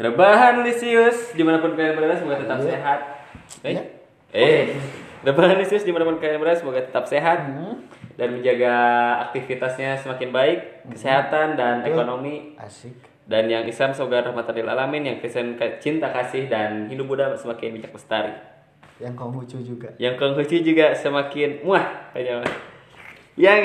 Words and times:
Rebahan 0.00 0.64
Lisius 0.64 1.36
di 1.36 1.44
mana 1.44 1.60
pun 1.60 1.76
kalian 1.76 1.92
berada 1.92 2.16
semoga 2.16 2.40
tetap 2.40 2.56
Iya. 2.56 2.68
sehat. 2.72 3.00
Eh, 3.60 3.72
Iya. 3.76 3.82
eh, 4.32 4.62
rebahan 5.20 5.60
Lisius 5.60 5.84
di 5.84 5.92
mana 5.92 6.08
pun 6.08 6.16
kalian 6.16 6.40
berada 6.40 6.56
semoga 6.56 6.80
tetap 6.80 7.04
sehat 7.04 7.44
Hmm. 7.44 7.84
dan 8.16 8.32
menjaga 8.32 8.72
aktivitasnya 9.28 10.00
semakin 10.00 10.32
baik, 10.32 10.58
kesehatan 10.88 11.60
dan 11.60 11.84
Betul. 11.84 11.92
ekonomi. 11.92 12.56
Asik. 12.56 12.96
Dan 13.28 13.46
yang 13.46 13.62
Islam 13.62 13.92
semoga 13.92 14.26
rahmatan 14.26 14.56
lil 14.56 14.66
alamin, 14.66 15.06
yang 15.06 15.16
Kristen 15.20 15.54
cinta 15.78 16.10
kasih 16.10 16.48
dan 16.48 16.88
Hindu 16.88 17.04
Buddha 17.06 17.30
semakin 17.36 17.76
bijak 17.76 17.92
lestari. 17.92 18.34
Yang 18.98 19.14
Konghucu 19.16 19.58
juga. 19.62 19.88
Yang 20.00 20.16
Konghucu 20.18 20.56
juga 20.64 20.96
semakin 20.96 21.60
muah. 21.62 22.10
Yang 23.38 23.60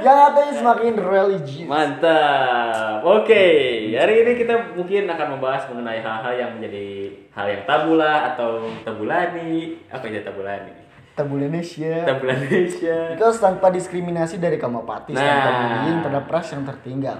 Yang 0.00 0.16
katanya 0.16 0.52
semakin 0.56 0.94
religius. 0.96 1.68
Mantap. 1.68 3.00
Oke, 3.00 3.44
hari 3.92 4.14
ini 4.24 4.32
kita 4.36 4.74
mungkin 4.74 5.04
akan 5.06 5.26
membahas 5.36 5.62
mengenai 5.68 6.00
hal-hal 6.00 6.32
yang 6.34 6.50
menjadi 6.56 6.88
hal 7.32 7.46
yang 7.48 7.62
tabu 7.64 7.96
lah 7.96 8.34
atau 8.34 8.64
tabulani. 8.82 9.76
Apa 9.88 10.08
itu 10.08 10.20
tabulani? 10.20 10.72
Tabu 11.12 11.36
Indonesia. 11.36 12.06
Tabulanisia. 12.08 13.12
Itu 13.12 13.24
tanpa 13.36 13.68
diskriminasi 13.68 14.40
dari 14.40 14.56
kaum 14.56 14.80
apatis, 14.80 15.12
Nah. 15.12 15.24
tanpa 15.26 15.50
bullying 15.68 15.98
pada 16.00 16.20
pras 16.24 16.48
yang 16.52 16.64
tertinggal. 16.64 17.18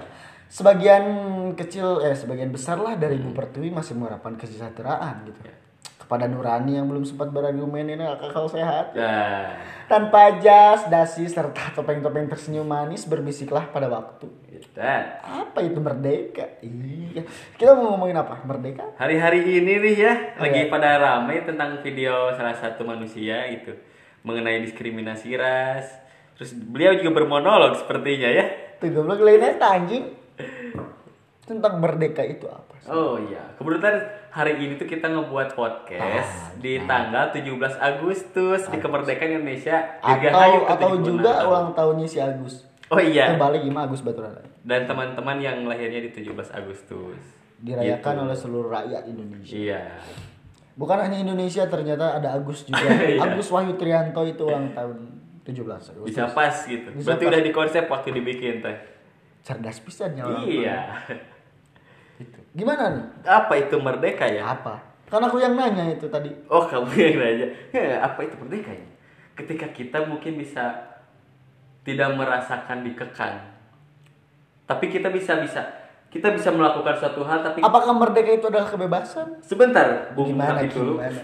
Sebagian 0.51 1.03
kecil, 1.55 2.03
eh 2.03 2.11
sebagian 2.11 2.51
besar 2.51 2.75
lah 2.75 2.99
dari 2.99 3.15
Hmm. 3.15 3.29
Ibu 3.29 3.31
Pertiwi 3.31 3.71
masih 3.71 3.95
mengharapkan 3.95 4.35
kesejahteraan 4.35 5.23
gitu. 5.23 5.39
Kepada 6.11 6.27
Nurani 6.27 6.75
yang 6.75 6.91
belum 6.91 7.07
sempat 7.07 7.31
berargumen 7.31 7.87
ini 7.87 8.03
akal 8.03 8.43
sehat. 8.43 8.91
Nah, 8.99 9.55
Tanpa 9.87 10.43
jas, 10.43 10.91
dasi, 10.91 11.23
serta 11.23 11.71
topeng-topeng 11.71 12.27
tersenyum 12.27 12.67
manis 12.67 13.07
berbisiklah 13.07 13.71
pada 13.71 13.87
waktu. 13.87 14.27
dan 14.75 15.23
Apa 15.23 15.63
itu 15.63 15.79
merdeka? 15.79 16.59
Iya. 16.59 17.23
Kita 17.55 17.79
mau 17.79 17.95
ngomongin 17.95 18.19
apa? 18.19 18.43
Merdeka? 18.43 18.91
hari-hari 18.99 19.63
ini 19.63 19.79
nih 19.79 19.95
ya 19.95 20.13
lagi 20.35 20.67
Iya. 20.67 20.67
pada 20.67 20.99
ramai 20.99 21.47
tentang 21.47 21.79
video 21.79 22.35
salah 22.35 22.59
satu 22.59 22.83
manusia 22.83 23.47
itu 23.47 23.71
mengenai 24.27 24.67
diskriminasi 24.67 25.39
ras. 25.39 25.95
Terus 26.35 26.59
beliau 26.59 26.91
juga 26.99 27.23
bermonolog 27.23 27.79
sepertinya 27.79 28.27
ya. 28.27 28.51
Tuh 28.83 28.91
goblok 28.91 29.23
lainnya 29.23 29.55
anjing. 29.63 30.11
Tentang 31.51 31.73
merdeka 31.77 32.23
itu 32.23 32.47
apa? 32.47 32.71
sih? 32.77 32.87
Oh 32.87 33.19
iya, 33.19 33.43
kebetulan 33.53 33.99
hari 34.29 34.55
ini 34.57 34.73
tuh 34.73 34.87
kita 34.87 35.03
ngebuat 35.05 35.51
podcast 35.51 36.31
Ah, 36.47 36.55
di 36.55 36.79
nah. 36.79 36.87
tanggal 36.87 37.25
17 37.29 37.51
Agustus 37.75 38.61
di 38.65 38.77
kemerdekaan 38.77 39.35
Indonesia. 39.35 39.99
Atau 39.99 40.63
atau 40.63 40.87
ke-76 40.89 41.03
juga 41.05 41.31
tahun. 41.35 41.45
ulang 41.45 41.67
tahunnya 41.73 42.07
si 42.07 42.17
Agus. 42.17 42.63
Oh 42.87 42.97
iya. 42.97 43.31
Kembali 43.31 43.61
gimana 43.61 43.85
Agus 43.85 43.99
Baturan? 43.99 44.39
Dan 44.61 44.83
teman-teman 44.85 45.37
yang 45.37 45.63
lahirnya 45.65 45.99
di 46.01 46.11
17 46.13 46.31
Agustus. 46.49 47.19
Dirayakan 47.57 47.99
Gitu. 48.13 48.23
oleh 48.23 48.37
seluruh 48.37 48.69
rakyat 48.71 49.03
Indonesia. 49.05 49.53
Iya. 49.53 49.81
Bukan 50.73 50.97
hanya 50.97 51.19
Indonesia, 51.19 51.67
ternyata 51.67 52.15
ada 52.15 52.31
Agus 52.33 52.63
juga. 52.63 52.79
Iya. 53.05 53.19
Agus 53.21 53.47
Wahyu 53.47 53.75
Trianto 53.75 54.23
itu 54.23 54.41
ulang 54.41 54.71
tahun 54.71 54.97
17 55.43 55.67
Agustus. 55.91 56.07
Bisa 56.07 56.23
pas 56.27 56.55
gitu. 56.63 56.87
Bisa 56.91 57.05
Berarti 57.07 57.23
pas. 57.23 57.29
udah 57.29 57.41
di 57.41 57.51
konsep 57.51 57.83
waktu 57.85 58.07
dibikin 58.13 58.59
teh. 58.59 58.77
Cerdas 59.41 59.77
pisan 59.79 60.13
ya 60.13 60.23
orang 60.23 60.45
Iya. 60.45 60.77
Gitu. 62.21 62.39
Gimana 62.53 62.83
nih? 62.93 63.05
Apa 63.25 63.53
itu 63.57 63.75
merdeka 63.81 64.29
ya? 64.29 64.53
Apa? 64.53 64.77
Kan 65.09 65.25
aku 65.25 65.41
yang 65.41 65.57
nanya 65.57 65.91
itu 65.91 66.05
tadi. 66.07 66.29
Oh 66.47 66.63
kamu 66.63 66.87
yang 66.95 67.17
nanya. 67.17 67.47
Ya, 67.73 67.99
apa 67.99 68.21
itu 68.23 68.37
merdeka 68.37 68.71
ya? 68.71 68.87
Ketika 69.33 69.67
kita 69.73 70.05
mungkin 70.05 70.37
bisa 70.37 70.93
tidak 71.81 72.13
merasakan 72.13 72.85
dikekang. 72.85 73.41
Tapi 74.69 74.85
kita 74.87 75.09
bisa 75.09 75.41
bisa 75.41 75.61
kita 76.11 76.31
bisa 76.31 76.51
melakukan 76.51 76.95
suatu 76.95 77.23
hal 77.23 77.39
tapi 77.41 77.63
Apakah 77.63 77.95
merdeka 77.95 78.31
itu 78.31 78.45
adalah 78.47 78.67
kebebasan? 78.67 79.39
sebentar 79.41 80.11
Bung 80.11 80.35
Gimana 80.35 80.63
dulu. 80.67 80.99
gimana? 80.99 81.21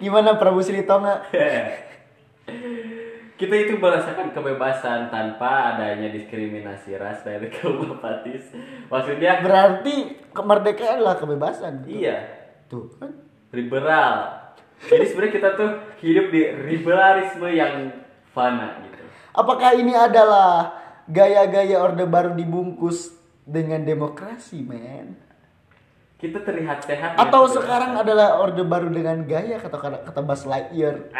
Gimana 0.00 0.30
Prabu 0.36 0.60
Silitonga? 0.60 1.22
kita 3.36 3.54
itu 3.54 3.76
merasakan 3.76 4.32
kebebasan 4.32 5.12
tanpa 5.12 5.76
adanya 5.76 6.08
diskriminasi 6.08 6.96
ras 6.96 7.20
dari 7.20 7.52
kaum 7.52 7.84
apatis. 7.94 8.48
Maksudnya 8.88 9.44
Berarti 9.44 10.24
kemerdekaan 10.32 11.04
adalah 11.04 11.20
kebebasan. 11.20 11.84
gitu. 11.84 12.00
iya, 12.00 12.18
Tuh 12.66 12.88
kan. 12.96 13.12
liberal. 13.52 14.40
Jadi 14.76 15.04
sebenarnya 15.08 15.32
kita 15.32 15.48
tuh 15.56 15.70
hidup 16.00 16.26
di 16.28 16.42
liberalisme 16.68 17.48
yang 17.48 17.92
fana 18.32 18.80
gitu. 18.84 19.04
Apakah 19.32 19.72
ini 19.72 19.92
adalah 19.92 20.72
gaya-gaya 21.08 21.80
Orde 21.80 22.04
Baru 22.04 22.36
dibungkus 22.36 23.12
dengan 23.44 23.84
demokrasi, 23.84 24.60
men? 24.60 25.16
Kita 26.16 26.40
terlihat 26.40 26.84
sehat. 26.84 27.20
Atau 27.20 27.44
sekarang 27.48 27.96
adalah 27.96 28.40
Orde 28.40 28.64
Baru 28.64 28.88
dengan 28.88 29.24
gaya 29.24 29.60
kata 29.60 29.76
kata, 30.08 30.20
Buzz 30.24 30.44
Lightyear? 30.44 31.12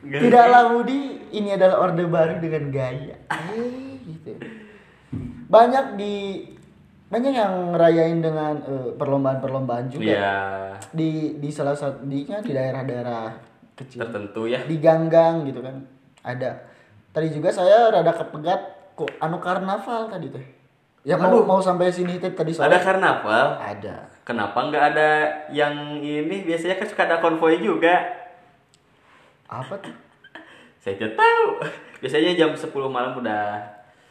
Tidaklah 0.00 0.72
Budi, 0.72 1.00
ini 1.32 1.50
adalah 1.52 1.82
Orde 1.82 2.06
Baru 2.06 2.38
dengan 2.38 2.70
gaya. 2.70 3.16
Eh, 3.28 3.98
gitu. 4.04 4.32
Banyak 5.48 5.96
di 5.96 6.44
banyak 7.08 7.32
yang 7.32 7.72
ngerayain 7.72 8.20
dengan 8.20 8.60
eh, 8.60 8.92
perlombaan-perlombaan 8.92 9.88
juga 9.88 10.12
Iya, 10.12 10.36
di 10.92 11.40
di 11.40 11.48
salah 11.48 11.72
satu 11.72 12.04
di, 12.04 12.28
di 12.28 12.52
daerah-daerah 12.52 13.32
kecil 13.72 14.04
tertentu 14.04 14.44
ya. 14.44 14.60
di 14.68 14.76
ganggang 14.76 15.48
gitu 15.48 15.64
kan 15.64 15.80
ada 16.20 16.68
tadi 17.08 17.32
juga 17.32 17.48
saya 17.48 17.88
rada 17.88 18.12
kepegat 18.12 18.60
kok 18.92 19.08
anu 19.24 19.40
karnaval 19.40 20.12
tadi 20.12 20.28
tuh 20.28 20.44
ya 21.00 21.16
mau 21.16 21.32
Aduh. 21.32 21.48
mau 21.48 21.60
sampai 21.64 21.88
sini 21.88 22.20
tadi 22.20 22.52
Ada 22.52 22.52
soalnya 22.52 22.80
karnaval. 22.84 23.46
ada 23.56 23.96
Kenapa 24.28 24.68
nggak 24.68 24.84
ada 24.92 25.10
yang 25.48 25.72
ini? 25.96 26.44
Biasanya 26.44 26.76
kan 26.76 26.84
suka 26.84 27.08
ada 27.08 27.16
konvoy 27.16 27.64
juga. 27.64 27.96
Apa 29.48 29.74
tuh 29.78 29.94
Saya 30.78 30.94
tidak 30.94 31.16
tahu. 31.16 31.44
Biasanya 31.98 32.32
jam 32.32 32.50
10 32.52 32.68
malam 32.86 33.16
udah 33.16 33.58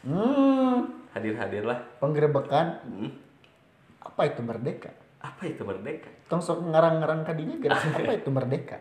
hmm 0.04 0.78
hadir-hadir 1.10 1.64
lah. 1.64 1.80
penggerebekan 1.98 2.84
Hmm. 2.84 3.10
apa 4.00 4.22
itu 4.26 4.40
merdeka 4.40 4.92
Apa 5.18 5.46
itu 5.46 5.62
merdeka? 5.62 6.08
tong 6.26 6.38
sok 6.38 6.62
ngarang-ngarang 6.66 7.24
kadinya 7.24 7.58
gara 7.58 7.76
apa 7.76 8.12
itu 8.20 8.30
merdeka 8.30 8.78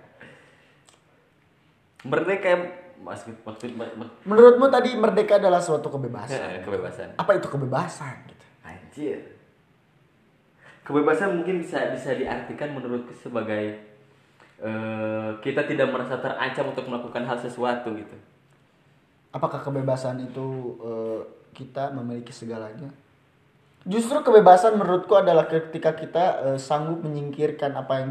Merdeka 2.02 2.50
maksud 2.98 3.34
maksud 3.40 3.70
mak- 3.72 3.94
mak- 3.94 4.16
menurutmu 4.22 4.66
tadi 4.66 4.94
merdeka 4.94 5.36
adalah 5.36 5.58
suatu 5.58 5.88
kebebasan 5.88 6.62
kebebasan. 6.62 7.08
apa 7.14 7.30
itu 7.32 7.46
kebebasan 7.46 8.14
gitu 8.26 8.44
Anjir. 8.62 9.18
Kebebasan 10.82 11.34
mungkin 11.34 11.60
bisa 11.60 11.90
bisa 11.90 12.12
diartikan 12.12 12.70
menurutku 12.70 13.10
sebagai 13.12 13.80
eh, 14.62 15.30
kita 15.42 15.68
tidak 15.68 15.88
merasa 15.92 16.16
terancam 16.20 16.72
untuk 16.72 16.84
melakukan 16.88 17.24
hal 17.24 17.38
sesuatu 17.40 17.92
gitu. 17.92 18.16
apakah 19.36 19.60
kebebasan 19.60 20.32
itu 20.32 20.76
eh, 20.80 21.20
kita 21.52 21.92
memiliki 21.92 22.32
segalanya? 22.32 22.88
Justru 23.86 24.18
kebebasan 24.24 24.80
menurutku 24.80 25.14
adalah 25.14 25.46
ketika 25.46 25.92
kita 25.92 26.24
eh, 26.52 26.58
sanggup 26.58 27.04
menyingkirkan 27.04 27.76
apa 27.76 27.94
yang 28.00 28.10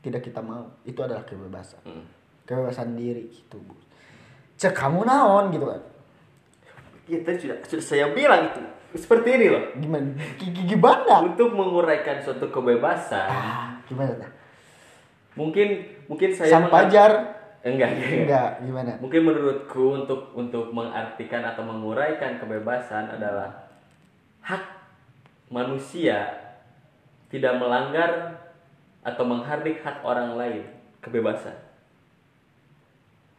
tidak 0.00 0.24
kita 0.24 0.40
mau. 0.40 0.70
Itu 0.86 1.02
adalah 1.04 1.26
kebebasan. 1.26 1.82
Hmm. 1.84 2.06
kebebasan 2.48 2.98
diri 2.98 3.30
gitu 3.30 3.62
bu. 3.62 3.78
Cek 4.58 4.74
kamu 4.74 5.06
naon 5.06 5.54
gitu 5.54 5.70
kan? 5.70 5.82
Tadi 7.06 7.38
sudah, 7.38 7.58
sudah 7.62 7.84
saya 7.84 8.06
bilang 8.10 8.50
itu. 8.50 8.62
Seperti 8.98 9.38
ini 9.38 9.46
loh. 9.46 9.64
gimana? 9.78 10.10
Gimana? 10.66 11.14
Untuk 11.22 11.54
menguraikan 11.54 12.18
suatu 12.18 12.50
kebebasan, 12.50 13.30
ah, 13.30 13.78
gimana? 13.86 14.26
Mungkin 15.40 15.68
mungkin 16.04 16.30
saya 16.36 16.60
sang 16.60 16.68
pajar 16.68 17.40
enggak, 17.64 17.88
enggak. 17.96 18.12
enggak 18.24 18.50
gimana 18.60 18.92
Mungkin 19.00 19.20
menurutku 19.24 20.04
untuk 20.04 20.36
untuk 20.36 20.68
mengartikan 20.76 21.40
atau 21.44 21.64
menguraikan 21.64 22.36
kebebasan 22.36 23.16
adalah 23.16 23.72
hak 24.44 24.64
manusia 25.48 26.40
tidak 27.30 27.56
melanggar 27.56 28.40
atau 29.00 29.24
menghardik 29.24 29.80
hak 29.80 30.04
orang 30.04 30.36
lain, 30.36 30.64
kebebasan. 31.00 31.56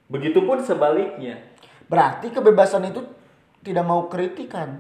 Begitupun 0.10 0.60
sebaliknya. 0.64 1.38
berarti 1.92 2.32
kebebasan 2.32 2.88
itu 2.88 3.04
tidak 3.68 3.84
mau 3.84 4.08
kritikan 4.08 4.80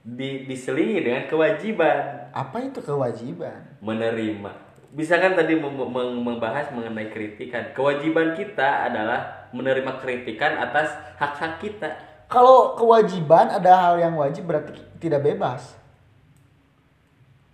Di, 0.00 0.48
diselingi 0.48 1.04
dengan 1.04 1.28
kewajiban 1.28 2.32
apa 2.32 2.64
itu 2.64 2.80
kewajiban 2.80 3.76
menerima. 3.84 4.63
Bisa 4.94 5.18
kan 5.18 5.34
tadi 5.34 5.58
mem- 5.58 5.74
mem- 5.90 6.22
membahas 6.22 6.70
mengenai 6.70 7.10
kritikan. 7.10 7.74
Kewajiban 7.74 8.38
kita 8.38 8.86
adalah 8.86 9.50
menerima 9.50 9.98
kritikan 9.98 10.54
atas 10.54 10.94
hak-hak 11.18 11.58
kita. 11.58 11.90
kalau 12.24 12.74
kewajiban 12.74 13.46
ada 13.46 13.70
hal 13.78 13.94
yang 14.00 14.16
wajib 14.16 14.48
berarti 14.48 14.74
tidak 14.98 15.22
bebas 15.22 15.76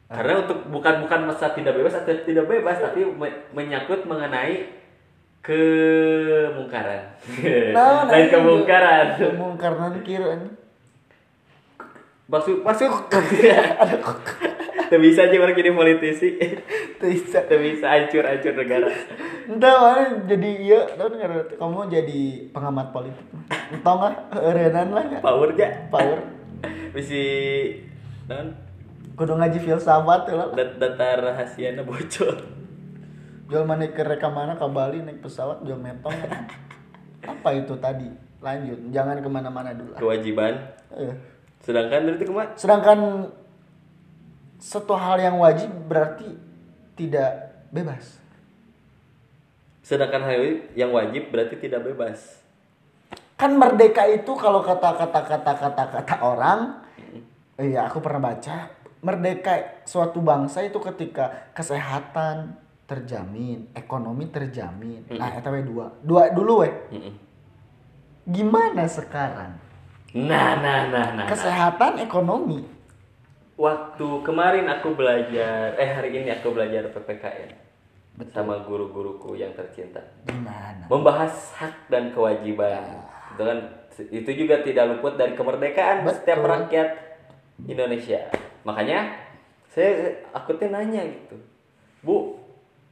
Karena 0.09 0.41
untuk 0.41 0.65
bukan 0.73 1.05
bukan 1.05 1.21
masa 1.29 1.53
tidak 1.53 1.77
bebas 1.77 1.95
atau 2.01 2.11
tidak 2.25 2.49
bebas, 2.49 2.81
tapi 2.81 3.05
me- 3.05 3.47
menyangkut 3.55 4.09
mengenai 4.09 4.67
kemungkaran. 5.45 7.15
Nah, 7.77 8.09
Lain 8.09 8.27
kemungkaran. 8.27 9.07
Kemungkaran 9.21 10.03
kira 10.03 10.35
masuk 12.31 12.63
masuk 12.63 13.11
Tuh 14.89 14.97
bisa 14.97 15.29
aja 15.29 15.37
orang 15.37 15.53
jadi 15.53 15.75
politisi 15.75 16.41
Bisa. 17.03 17.45
Tuh 17.45 17.59
bisa 17.61 17.87
hancur 17.91 18.25
hancur 18.25 18.55
negara 18.57 18.89
Entah 19.51 19.75
mana 19.83 20.03
jadi 20.25 20.51
iya, 20.63 20.81
tahu 20.95 21.19
nggak? 21.19 21.59
Kamu 21.59 21.91
jadi 21.91 22.21
pengamat 22.55 22.95
politik. 22.95 23.27
Entah 23.75 23.95
nggak? 23.99 24.15
Renan 24.55 24.89
lah 24.95 25.03
nggak? 25.11 25.21
power 25.21 25.51
aja 25.53 25.69
Power. 25.91 26.19
misi 26.95 27.23
non 28.27 28.55
Kudu 29.17 29.37
ngaji 29.37 29.59
filsafat 29.61 30.21
tuh 30.25 30.35
lah. 30.39 30.49
dat 30.57 30.81
data 30.81 31.21
rahasianya 31.21 31.85
bocor 31.85 32.41
Jual 33.51 33.67
mana 33.67 33.91
ke 33.91 34.01
rekamannya 34.01 34.55
ke 34.57 34.67
Bali 34.71 35.03
naik 35.03 35.21
pesawat 35.21 35.67
jual 35.67 35.75
metong. 35.77 36.15
Apa 37.27 37.51
itu 37.53 37.75
tadi? 37.83 38.07
Lanjut, 38.39 38.79
jangan 38.95 39.19
ke 39.21 39.27
mana-mana 39.29 39.75
dulu. 39.75 39.93
kewajiban 39.99 40.55
Eh. 40.95 41.13
sedangkan 41.61 42.15
itu 42.15 42.25
ke 42.25 42.33
mana 42.33 42.55
Sedangkan 42.57 43.29
satu 44.61 44.93
hal 44.93 45.17
yang 45.19 45.41
wajib 45.41 45.73
berarti 45.89 46.37
tidak 46.95 47.57
bebas. 47.73 48.21
sedangkan 49.81 50.23
hal 50.23 50.69
yang 50.79 50.93
wajib 50.95 51.33
berarti 51.35 51.59
tidak 51.59 51.83
bebas 51.83 52.41
Kan 53.41 53.57
merdeka 53.57 54.05
itu 54.05 54.37
kalau 54.37 54.61
kata-kata 54.61 55.25
kata-kata 55.25 55.85
kata 55.89 56.17
orang, 56.21 56.77
iya 57.57 57.89
aku 57.89 58.05
pernah 58.05 58.21
baca, 58.21 58.69
merdeka 59.01 59.81
suatu 59.89 60.21
bangsa 60.21 60.61
itu 60.61 60.77
ketika 60.77 61.49
kesehatan 61.57 62.53
terjamin, 62.85 63.65
ekonomi 63.73 64.29
terjamin. 64.29 65.09
Nah, 65.17 65.33
eta 65.33 65.49
we 65.49 65.65
dua. 65.65 65.89
Dua 66.05 66.29
dulu 66.29 66.69
we. 66.69 66.71
Mm-mm. 66.93 67.15
Gimana 68.29 68.85
sekarang? 68.85 69.57
nah 70.11 70.59
nah 70.59 70.91
nah 70.91 71.07
nah 71.17 71.25
Kesehatan, 71.25 72.05
ekonomi. 72.05 72.67
Waktu 73.61 74.09
kemarin 74.25 74.65
aku 74.73 74.97
belajar 74.97 75.77
eh 75.77 75.91
hari 75.93 76.17
ini 76.17 76.33
aku 76.33 76.57
belajar 76.57 76.89
PPKN 76.89 77.53
sama 78.33 78.65
guru-guruku 78.65 79.37
yang 79.37 79.53
tercinta 79.53 80.01
Gimana? 80.25 80.89
membahas 80.89 81.53
hak 81.61 81.93
dan 81.93 82.17
kewajiban 82.17 83.05
itu 83.37 83.43
kan 83.45 83.59
itu 84.01 84.31
juga 84.33 84.65
tidak 84.65 84.97
luput 84.97 85.21
dari 85.21 85.37
kemerdekaan 85.37 86.09
Betul. 86.09 86.17
setiap 86.17 86.41
rakyat 86.41 86.89
Indonesia 87.69 88.33
makanya 88.65 89.13
saya 89.69 90.25
aku 90.33 90.57
tuh 90.57 90.73
nanya 90.73 91.05
gitu 91.05 91.37
bu 92.01 92.41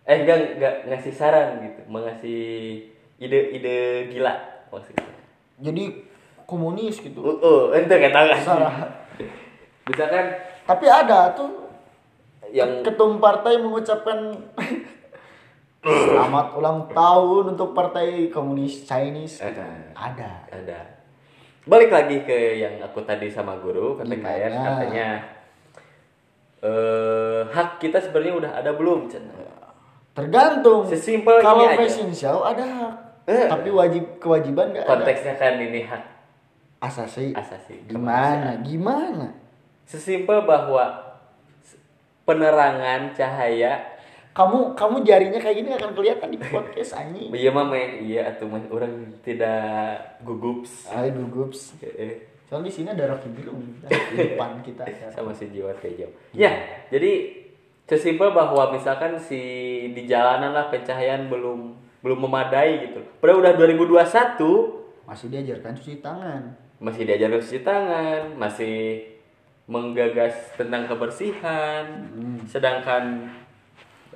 eh 0.04 0.20
enggak 0.20 0.60
enggak 0.60 0.74
ngasih 0.84 1.12
saran 1.16 1.64
gitu 1.64 1.80
mengasih 1.88 2.40
ide-ide 3.16 4.12
gila 4.12 4.36
maksudnya 4.68 5.08
Jadi 5.58 5.90
komunis 6.46 7.02
gitu. 7.02 7.18
uh, 7.18 7.34
uh 7.42 7.62
ente 7.74 7.92
kata? 7.98 8.30
Salah. 8.46 8.72
misalkan 9.90 10.38
Tapi 10.68 10.84
ada 10.84 11.32
tuh 11.32 11.48
yang 12.52 12.84
ketum 12.84 13.16
partai 13.16 13.56
mengucapkan 13.56 14.36
selamat 15.84 16.46
ulang 16.60 16.92
tahun 16.92 17.56
untuk 17.56 17.72
partai 17.72 18.28
komunis 18.28 18.84
Chinese. 18.84 19.40
Ada. 19.40 19.96
Ada. 19.96 20.30
ada 20.52 20.98
balik 21.68 21.92
lagi 21.92 22.24
ke 22.24 22.56
yang 22.56 22.80
aku 22.80 23.04
tadi 23.04 23.28
sama 23.28 23.60
guru 23.60 24.00
PPKN 24.00 24.52
Gimana? 24.56 24.64
katanya 24.64 25.08
eh 26.64 27.40
hak 27.44 27.76
kita 27.76 28.00
sebenarnya 28.00 28.34
udah 28.40 28.52
ada 28.56 28.70
belum 28.72 29.06
Cen? 29.06 29.28
Tergantung. 30.16 30.82
Sesimpel 30.88 31.38
Kalau 31.44 31.68
fashion 31.78 32.10
show 32.10 32.42
ada 32.42 32.64
hak. 32.64 32.94
Eh. 33.28 33.46
Tapi 33.46 33.68
wajib 33.70 34.18
kewajiban 34.18 34.72
nggak 34.72 34.88
ada. 34.88 34.90
konteksnya 34.90 35.34
kan 35.36 35.60
ini 35.60 35.84
hak 35.84 36.02
Asasi. 36.80 37.36
asasi 37.36 37.86
Gimana? 37.86 38.58
Gimana? 38.64 39.28
Sesimpel 39.88 40.44
bahwa 40.44 40.84
penerangan 42.22 43.16
cahaya. 43.16 43.96
Kamu 44.36 44.78
kamu 44.78 45.02
jarinya 45.02 45.40
kayak 45.42 45.56
gini 45.56 45.70
akan 45.74 45.90
kelihatan 45.98 46.28
di 46.30 46.38
podcast 46.38 46.94
anjing. 46.94 47.34
iya 47.34 47.50
mah 47.50 47.66
meh 47.66 48.06
iya 48.06 48.30
atau 48.30 48.46
meh 48.46 48.62
orang 48.70 49.18
tidak 49.26 49.98
gugups. 50.22 50.86
Ayo 50.88 51.10
gugups. 51.26 51.74
Eh, 51.82 52.22
Soalnya 52.46 52.70
di 52.70 52.72
sini 52.72 52.88
ada 52.88 53.10
Rocky 53.10 53.28
Gerung 53.34 53.60
di 53.82 54.14
depan 54.14 54.62
kita. 54.62 54.86
sama 55.14 55.34
si 55.34 55.50
jiwa 55.50 55.68
kejam 55.76 56.08
ya 56.32 56.48
jadi 56.88 57.34
sesimpel 57.84 58.30
bahwa 58.30 58.72
misalkan 58.72 59.18
si 59.18 59.36
di 59.90 60.06
jalanan 60.06 60.54
lah 60.54 60.70
pencahayaan 60.70 61.26
belum 61.26 61.74
belum 61.98 62.18
memadai 62.22 62.88
gitu. 62.88 63.02
Padahal 63.18 63.42
udah 63.42 63.52
2021 63.58 64.38
Masih 65.02 65.26
diajarkan 65.28 65.72
cuci 65.74 65.98
tangan. 65.98 66.42
masih 66.78 67.02
diajar 67.02 67.34
cuci 67.34 67.60
tangan 67.60 68.38
masih 68.38 69.02
menggagas 69.68 70.56
tentang 70.56 70.88
kebersihan 70.88 71.84
sedangkan 72.48 73.28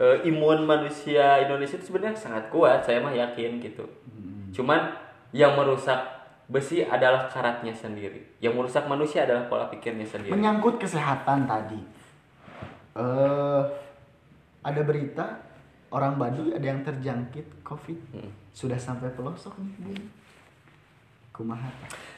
eh, 0.00 0.25
imun 0.25 0.64
manusia 0.64 1.44
Indonesia 1.44 1.76
itu 1.76 1.93
sebenarnya 1.93 2.16
sangat 2.16 2.49
kuat 2.49 2.82
saya 2.82 3.04
mah 3.04 3.12
yakin 3.12 3.60
gitu 3.60 3.84
cuman 4.56 4.96
yang 5.32 5.52
merusak 5.56 6.00
besi 6.49 6.84
adalah 6.84 7.28
karatnya 7.28 7.72
sendiri 7.72 8.37
yang 8.40 8.56
merusak 8.56 8.84
manusia 8.88 9.25
adalah 9.28 9.49
pola 9.49 9.69
pikirnya 9.69 10.04
sendiri 10.04 10.32
Menyangkut 10.32 10.76
kesehatan 10.76 11.49
tadi. 11.49 11.81
Eh 12.93 13.62
ada 14.62 14.81
berita 14.87 15.43
orang 15.90 16.16
Baduy 16.16 16.55
ada 16.55 16.66
yang 16.66 16.81
terjangkit 16.87 17.66
COVID. 17.66 17.98
Hmm. 18.14 18.32
Sudah 18.55 18.78
sampai 18.78 19.10
pelosok 19.16 19.58
nih, 19.58 19.72
Bu. 19.81 19.93
Kumaha. 21.32 21.72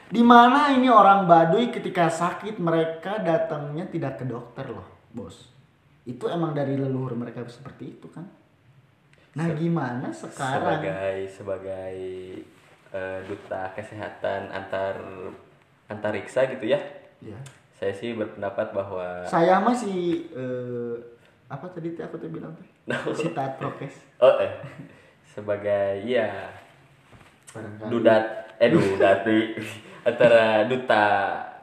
Di 0.07 0.21
mana 0.21 0.71
ini 0.71 0.87
orang 0.87 1.25
Baduy 1.25 1.69
ketika 1.69 2.07
sakit 2.07 2.57
mereka 2.57 3.19
datangnya 3.19 3.85
tidak 3.87 4.17
ke 4.17 4.25
dokter 4.25 4.69
loh, 4.69 4.85
Bos. 5.11 5.51
Itu 6.05 6.29
emang 6.29 6.53
dari 6.53 6.77
leluhur 6.77 7.15
mereka 7.15 7.43
seperti 7.45 7.95
itu 7.95 8.07
kan? 8.09 8.29
Nah, 9.35 9.51
gimana 9.51 10.09
sekarang? 10.09 10.79
sebagai 10.79 11.17
sebagai 11.29 11.97
eh, 12.89 13.19
duta 13.25 13.75
kesehatan 13.75 14.47
antar 14.49 14.95
antariksa 15.87 16.47
gitu 16.47 16.67
ya 16.67 16.81
Ya. 17.19 17.41
saya 17.73 17.89
sih 17.91 18.13
berpendapat 18.13 18.71
bahwa 18.71 19.25
Saya 19.25 19.57
masih 19.59 20.29
eh, 20.31 20.95
apa 21.47 21.67
tadi 21.69 21.97
aku 21.97 22.15
tuh 22.15 22.29
bilang 22.29 22.53
teh? 22.53 22.69
Si 23.17 23.33
taat 23.33 23.57
prokes. 23.57 23.97
oh 24.21 24.39
eh, 24.39 24.53
sebagai 25.25 26.05
ya 26.05 26.53
Barangkali. 27.49 27.89
dudat 27.89 28.25
eh 28.55 28.69
dudat 28.69 29.19
di- 29.25 29.57
antara 30.05 30.45
duta 30.65 31.05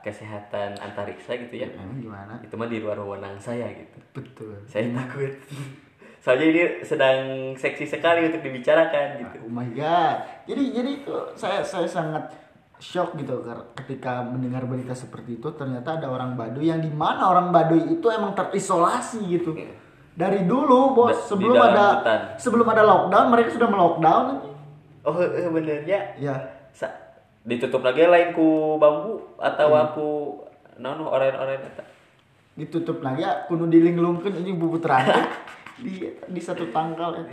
kesehatan 0.02 0.74
antariksa 0.76 1.38
gitu 1.38 1.56
ya 1.56 1.70
Emang 1.70 1.96
gimana? 1.96 2.34
itu 2.42 2.52
mah 2.52 2.66
di 2.66 2.78
luar 2.78 2.98
wewenang 2.98 3.38
saya 3.38 3.70
gitu 3.70 3.98
Betul. 4.12 4.58
saya 4.66 4.90
takut 4.92 5.30
soalnya 6.18 6.46
ini 6.48 6.62
sedang 6.82 7.18
seksi 7.54 7.86
sekali 7.88 8.26
untuk 8.26 8.42
dibicarakan 8.42 9.08
gitu 9.20 9.38
Oh 9.42 9.52
my 9.52 9.70
god. 9.72 10.22
Jadi 10.44 10.64
jadi 10.72 10.90
itu 11.00 11.14
saya 11.34 11.62
saya 11.62 11.86
sangat 11.86 12.30
shock 12.78 13.14
gitu 13.16 13.46
ketika 13.76 14.22
mendengar 14.24 14.62
berita 14.64 14.90
seperti 14.92 15.38
itu 15.38 15.50
ternyata 15.52 15.96
ada 15.96 16.08
orang 16.08 16.34
Baduy 16.34 16.66
yang 16.68 16.78
di 16.78 16.90
mana 16.90 17.26
orang 17.28 17.50
Baduy 17.50 17.90
itu 17.92 18.06
emang 18.08 18.34
terisolasi 18.34 19.22
gitu. 19.28 19.54
Dari 20.12 20.44
dulu 20.44 20.94
bos 20.94 21.14
di 21.16 21.26
sebelum 21.28 21.58
ada 21.58 21.86
hutan. 21.96 22.20
sebelum 22.36 22.68
ada 22.68 22.84
lockdown 22.84 23.26
mereka 23.28 23.50
sudah 23.54 23.70
melockdown 23.70 24.26
oh 25.04 25.16
eh, 25.20 25.46
benernya 25.48 26.00
Ya. 26.16 26.36
Sa- 26.72 27.11
ditutup 27.42 27.82
lagi 27.82 28.06
lain 28.06 28.38
ku 28.38 28.78
bambu 28.78 29.18
atau 29.42 29.70
aku 29.74 30.10
non 30.78 31.02
oren-oren 31.02 31.62
eta 31.62 31.84
ditutup 32.54 33.02
lagi 33.02 33.26
ya 33.26 33.50
kudu 33.50 33.66
dilinglungkeun 33.66 34.46
ini 34.46 34.54
bubut 34.54 34.86
rambut 34.86 35.26
di 35.84 36.06
di 36.08 36.42
satu 36.42 36.70
tangkal 36.70 37.18
ya. 37.18 37.26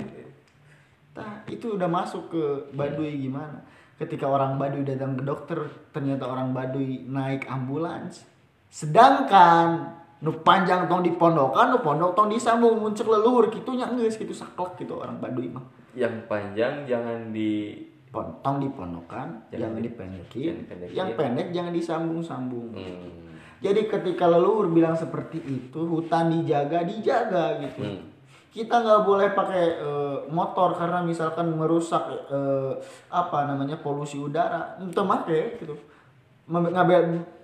Tah, 1.18 1.42
itu 1.50 1.74
udah 1.74 1.90
masuk 1.90 2.30
ke 2.30 2.42
Baduy 2.78 3.26
gimana? 3.26 3.58
Ketika 3.98 4.30
orang 4.30 4.54
Baduy 4.54 4.86
datang 4.86 5.18
ke 5.18 5.26
dokter, 5.26 5.58
ternyata 5.90 6.30
orang 6.30 6.54
Baduy 6.54 7.02
naik 7.10 7.50
ambulans. 7.50 8.22
Sedangkan 8.70 9.98
nu 10.22 10.30
panjang 10.46 10.86
tong 10.86 11.02
dipondokan, 11.02 11.74
nu 11.74 11.82
pondok 11.82 12.14
tong 12.14 12.30
disambung 12.30 12.78
muncul 12.78 13.10
leluhur 13.10 13.50
kitunya 13.50 13.90
geus 13.98 14.14
kitu 14.14 14.30
saklek 14.30 14.78
gitu 14.78 14.94
orang 15.02 15.18
Baduy 15.18 15.50
mah. 15.50 15.66
yang 15.98 16.14
panjang 16.30 16.86
jangan 16.86 17.34
di 17.34 17.74
Pon- 18.08 18.40
Tong 18.40 18.56
dipondokan, 18.58 19.44
Jangan 19.48 19.60
jangan 19.68 19.76
di- 19.76 19.84
dipendekin. 19.84 20.54
Yang 20.90 21.08
pendek 21.14 21.48
jangan 21.52 21.72
disambung-sambung. 21.72 22.72
hmm, 22.72 23.36
Jadi 23.58 23.80
ketika 23.84 24.24
leluhur 24.24 24.70
bilang 24.70 24.94
seperti 24.94 25.42
itu, 25.42 25.80
hutan 25.82 26.30
dijaga, 26.30 26.82
dijaga 26.82 27.58
gitu. 27.60 27.84
hmm. 27.84 28.00
Kita 28.48 28.80
nggak 28.80 29.02
boleh 29.04 29.28
pakai 29.32 29.64
eh, 29.76 30.18
motor 30.30 30.72
karena 30.72 31.04
misalkan 31.04 31.52
merusak 31.52 32.00
eh, 32.28 32.72
apa 33.08 33.44
namanya 33.44 33.76
polusi 33.76 34.16
udara. 34.16 34.80
Itu 34.80 35.04
make 35.04 35.60
gitu. 35.60 35.76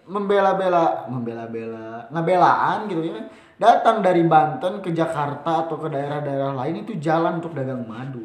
Membela-bela, 0.04 1.08
membela-bela, 1.08 2.08
ngabelaan 2.08 2.88
gitu 2.88 3.00
ya. 3.04 3.24
Datang 3.56 4.00
dari 4.00 4.20
Banten 4.24 4.80
ke 4.80 4.92
Jakarta 4.92 5.64
atau 5.64 5.76
ke 5.76 5.88
daerah-daerah 5.88 6.52
lain 6.52 6.84
itu 6.84 6.96
jalan 6.98 7.40
untuk 7.40 7.52
dagang 7.52 7.84
madu. 7.84 8.20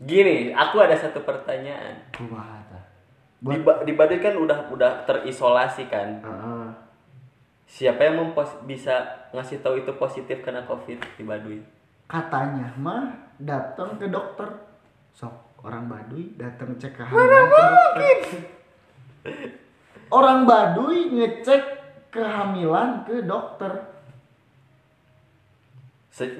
Gini 0.00 0.56
aku 0.56 0.80
ada 0.80 0.96
satu 0.96 1.20
pertanyaan. 1.20 2.00
Kumaha 2.12 2.56
tah? 2.72 2.84
di, 3.40 3.56
di 3.60 3.92
Baduy 3.96 4.20
kan 4.20 4.36
udah 4.36 4.68
udah 4.68 5.08
terisolasi 5.08 5.88
kan? 5.88 6.20
Heeh. 6.20 6.68
siapa 7.70 8.02
yang 8.02 8.18
mempos- 8.18 8.58
bisa 8.66 9.06
ngasih 9.30 9.62
tahu 9.62 9.78
itu 9.78 9.94
positif 9.94 10.42
kena 10.42 10.66
covid 10.66 10.98
di 11.16 11.22
Baduy? 11.22 11.62
Katanya 12.10 12.66
mah 12.76 13.14
datang 13.38 13.94
ke 13.96 14.10
dokter. 14.10 14.50
Sok 15.14 15.62
orang 15.62 15.86
Baduy 15.86 16.34
datang 16.34 16.74
cek 16.76 16.98
kehamilan 16.98 17.46
ke 17.46 17.62
dokter. 17.62 18.10
orang 20.10 20.40
Baduy 20.44 20.98
ngecek 21.14 21.62
kehamilan 22.10 23.06
ke 23.06 23.22
dokter 23.22 23.72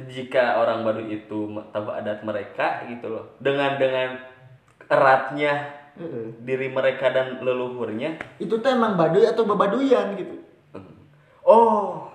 jika 0.08 0.60
orang 0.60 0.82
Baduy 0.84 1.22
itu 1.22 1.48
tahu 1.72 1.88
adat 1.90 2.20
mereka 2.24 2.84
gitu 2.88 3.06
loh. 3.08 3.24
Dengan 3.38 3.76
dengan 3.80 4.18
eratnya 4.90 5.76
Heeh. 5.96 6.34
diri 6.42 6.68
mereka 6.72 7.12
dan 7.12 7.40
leluhurnya. 7.40 8.20
Itu 8.40 8.58
teh 8.60 8.72
emang 8.72 8.96
Baduy 8.96 9.26
atau 9.28 9.44
bebaduyan 9.46 10.16
gitu? 10.16 10.40
Oh. 11.44 12.08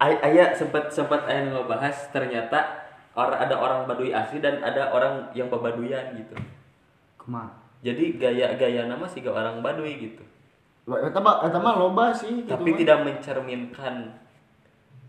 Ay- 0.00 0.20
ayah 0.32 0.52
sempat 0.52 0.90
sempat 0.90 1.24
ayah 1.30 1.54
ngebahas 1.54 2.10
ternyata 2.10 2.86
or- 3.14 3.38
ada 3.38 3.54
orang 3.56 3.86
Baduy 3.86 4.10
asli 4.10 4.42
dan 4.42 4.60
ada 4.60 4.90
orang 4.90 5.30
yang 5.32 5.48
bebaduyan 5.48 6.18
gitu. 6.18 6.34
Kumaha 7.18 7.64
jadi 7.84 8.16
gaya-gaya 8.16 8.88
nama 8.88 9.04
sih 9.04 9.20
gak 9.20 9.36
orang 9.36 9.60
Baduy 9.60 10.00
gitu. 10.00 10.24
Eta 10.88 11.20
mah 11.60 11.76
loba 11.76 12.16
sih 12.16 12.44
gitu 12.44 12.48
tapi 12.48 12.72
mah. 12.72 12.78
tidak 12.80 12.98
mencerminkan 13.04 13.94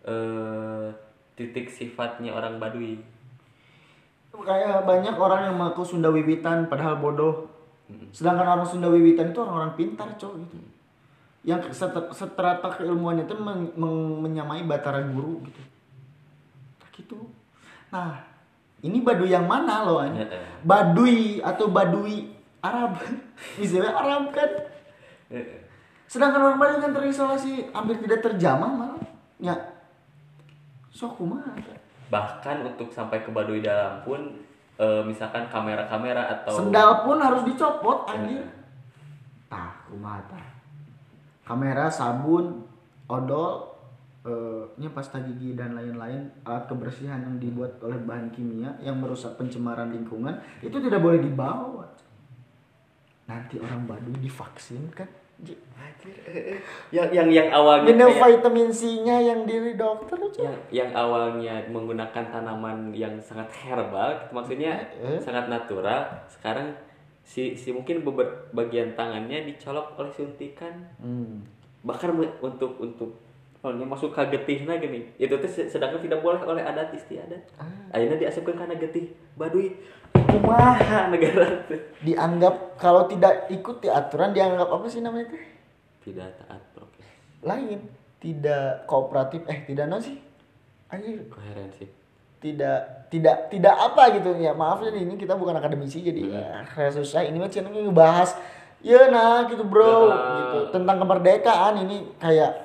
eh, 0.03 0.87
titik 1.35 1.67
sifatnya 1.67 2.31
orang 2.31 2.57
Baduy. 2.57 2.99
Kayak 4.35 4.83
banyak 4.83 5.15
orang 5.15 5.51
yang 5.51 5.55
mengaku 5.55 5.83
Sunda 5.87 6.11
Wiwitan 6.11 6.67
padahal 6.67 6.99
bodoh. 6.99 7.47
Sedangkan 8.11 8.47
orang 8.59 8.67
Sunda 8.67 8.91
Wiwitan 8.91 9.31
itu 9.31 9.39
orang-orang 9.39 9.75
pintar 9.79 10.09
cowok 10.19 10.35
gitu. 10.43 10.57
Yang 11.45 11.71
set- 11.77 12.11
seterata 12.11 12.67
keilmuannya 12.73 13.29
itu 13.29 13.35
men- 13.37 13.75
men- 13.77 14.17
menyamai 14.25 14.65
Batara 14.65 15.05
Guru 15.05 15.45
gitu. 15.45 15.61
Nah, 16.81 16.89
gitu. 16.91 17.17
Nah 17.91 18.11
ini 18.83 18.99
Baduy 18.99 19.31
yang 19.31 19.47
mana 19.47 19.87
loh 19.87 20.03
ini. 20.03 20.23
Baduy 20.65 21.39
atau 21.39 21.71
Baduy 21.71 22.27
Arab? 22.59 22.99
Misalnya 23.61 23.93
Arab 23.95 24.35
kan? 24.35 24.51
Sedangkan 26.11 26.41
orang 26.43 26.59
Baduy 26.59 26.79
kan 26.83 26.91
terisolasi 26.91 27.71
hampir 27.71 28.03
tidak 28.03 28.19
terjamah 28.19 28.71
malah. 28.71 29.03
Ya 29.39 29.74
sok 30.95 31.19
kumaha 31.19 31.51
bahkan 32.07 32.63
untuk 32.63 32.87
sampai 32.87 33.19
ke 33.19 33.27
Baduy 33.35 33.59
dalam 33.59 33.99
pun 34.07 34.31
eh, 34.79 35.03
misalkan 35.03 35.51
kamera-kamera 35.51 36.39
atau 36.39 36.55
Sendal 36.55 37.03
pun 37.03 37.19
harus 37.19 37.43
dicopot 37.43 38.07
anjir. 38.07 38.39
Eh, 38.39 38.53
Tah, 39.51 39.83
kumaha 39.91 40.23
tah. 40.31 40.47
Kamera, 41.45 41.91
sabun, 41.91 42.65
odol, 43.05 43.75
nya 44.81 44.89
pasta 44.89 45.21
gigi 45.21 45.53
dan 45.53 45.77
lain-lain 45.77 46.25
alat 46.41 46.65
kebersihan 46.65 47.21
yang 47.21 47.37
dibuat 47.37 47.77
oleh 47.85 48.01
bahan 48.01 48.33
kimia 48.33 48.73
yang 48.81 48.97
merusak 48.97 49.37
pencemaran 49.37 49.93
lingkungan 49.93 50.41
itu 50.65 50.73
tidak 50.81 50.97
boleh 50.97 51.21
dibawa. 51.21 51.85
Nanti 53.29 53.61
orang 53.61 53.85
Baduy 53.85 54.17
divaksin 54.17 54.89
kan? 54.89 55.05
Anjir. 55.35 55.57
yang 56.89 57.09
yang 57.09 57.27
yang 57.27 57.49
awalnya 57.49 57.89
Minum 57.89 58.09
kayak- 58.09 58.39
vitamin 58.39 58.69
C-nya 58.69 59.17
yang 59.19 59.41
diri 59.43 59.73
dokter 59.73 60.15
aja. 60.15 60.41
yang 60.43 60.55
yang 60.71 60.89
awalnya 60.93 61.65
menggunakan 61.67 62.23
tanaman 62.25 62.91
yang 62.91 63.17
sangat 63.19 63.49
herbal 63.51 64.13
maksudnya 64.29 64.79
Eh. 64.95 65.17
sangat 65.17 65.47
natural 65.47 66.05
sekarang 66.27 66.71
si 67.21 67.53
si 67.53 67.69
mungkin 67.69 68.01
beber, 68.01 68.25
bagian 68.51 68.93
tangannya 68.93 69.43
dicolok 69.45 69.97
oleh 69.97 70.11
suntikan 70.11 70.73
Hmm. 70.95 71.41
bahkan 71.81 72.13
untuk 72.39 72.77
untuk 72.77 73.17
soalnya 73.65 73.89
masuk 73.89 74.13
ke 74.13 74.21
getihna 74.29 74.77
gini. 74.77 75.09
Itu 75.17 75.41
se- 75.49 75.65
sedangkan 75.65 76.05
tidak 76.05 76.21
boleh 76.21 76.37
oleh 76.45 76.61
adat 76.61 76.93
istiadat. 76.93 77.41
Ah. 77.57 77.65
akhirnya 77.89 78.29
diasupkan 78.29 78.53
karena 78.53 78.77
getih. 78.77 79.09
Baduy 79.33 79.73
kumaha 80.13 81.09
negara 81.09 81.65
teh 81.65 81.81
Dianggap 82.05 82.77
kalau 82.77 83.09
tidak 83.09 83.49
ikuti 83.49 83.89
aturan 83.89 84.37
dianggap 84.37 84.69
apa 84.69 84.85
sih 84.85 85.01
namanya 85.01 85.33
itu? 85.33 85.37
tidak 86.05 86.37
taat 86.37 86.61
prokes 86.77 87.09
lain. 87.41 87.81
Tidak 88.21 88.85
kooperatif. 88.85 89.41
Eh 89.49 89.65
tidak 89.65 89.89
no 89.89 89.97
sih. 89.97 90.17
Anjir. 90.93 91.25
Koherensi. 91.29 91.89
Tidak 92.37 93.09
tidak 93.09 93.49
tidak 93.49 93.73
apa 93.73 94.21
gitu. 94.21 94.37
Ya 94.37 94.53
maaf 94.53 94.85
jadi 94.85 95.01
ini 95.01 95.17
kita 95.17 95.33
bukan 95.33 95.57
akademisi 95.57 96.05
jadi 96.05 96.21
ya, 96.29 96.61
kayak 96.69 96.93
susah. 96.93 97.25
Ini 97.25 97.37
mah 97.41 97.49
channelnya 97.49 97.89
ngebahas. 97.89 98.37
Ya 98.85 99.09
nah 99.09 99.49
gitu 99.49 99.65
bro. 99.65 100.09
Nah. 100.09 100.21
gitu. 100.37 100.59
Tentang 100.77 101.01
kemerdekaan 101.01 101.85
ini 101.85 102.13
kayak 102.21 102.64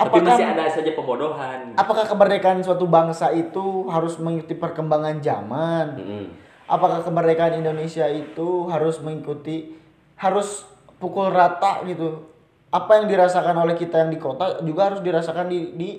tapi 0.00 0.24
masih 0.24 0.44
apakah 0.48 0.56
ada 0.56 0.64
saja 0.72 0.90
pembodohan. 0.96 1.58
apakah 1.76 2.04
kemerdekaan 2.08 2.64
suatu 2.64 2.88
bangsa 2.88 3.28
itu 3.36 3.84
harus 3.92 4.16
mengikuti 4.16 4.56
perkembangan 4.56 5.20
zaman? 5.20 5.86
Mm-mm. 6.00 6.24
apakah 6.64 7.04
kemerdekaan 7.04 7.60
Indonesia 7.60 8.08
itu 8.08 8.70
harus 8.72 8.96
mengikuti 9.04 9.76
harus 10.16 10.64
pukul 10.96 11.28
rata 11.28 11.84
gitu? 11.84 12.24
Apa 12.70 13.02
yang 13.02 13.10
dirasakan 13.10 13.66
oleh 13.66 13.74
kita 13.76 14.06
yang 14.06 14.10
di 14.14 14.18
kota 14.22 14.62
juga 14.64 14.88
harus 14.88 15.04
dirasakan 15.04 15.50
di 15.52 15.74
di 15.76 15.90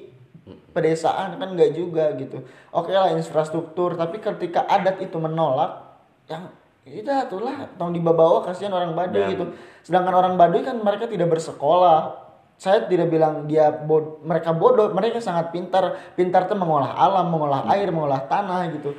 pedesaan 0.72 1.38
kan 1.38 1.50
nggak 1.53 1.72
juga 1.75 2.15
gitu. 2.17 2.41
Oke 2.74 2.96
lah 2.96 3.13
infrastruktur 3.13 3.93
tapi 4.00 4.17
ketika 4.17 4.65
adat 4.65 4.98
itu 5.03 5.20
menolak 5.20 6.00
yang 6.25 6.50
itu 6.81 7.05
itulah 7.05 7.70
tong 7.77 7.93
dibawa 7.93 8.41
kasihan 8.41 8.74
orang 8.74 8.98
Baduy 8.98 9.22
Dan- 9.22 9.31
gitu. 9.36 9.46
Sedangkan 9.86 10.15
orang 10.17 10.34
Baduy 10.39 10.65
kan 10.65 10.79
mereka 10.81 11.05
tidak 11.05 11.29
bersekolah 11.29 12.31
saya 12.62 12.86
tidak 12.86 13.10
bilang 13.10 13.50
dia 13.50 13.74
bod 13.74 14.22
mereka 14.22 14.53
bodoh 14.53 14.94
mereka 14.94 15.18
sangat 15.18 15.50
pintar. 15.50 16.13
Pintar 16.13 16.46
tuh 16.46 16.53
mengolah 16.53 16.94
alam 16.94 17.34
mengolah 17.34 17.65
air 17.74 17.89
mengolah 17.89 18.22
tanah 18.30 18.70
gitu. 18.77 18.94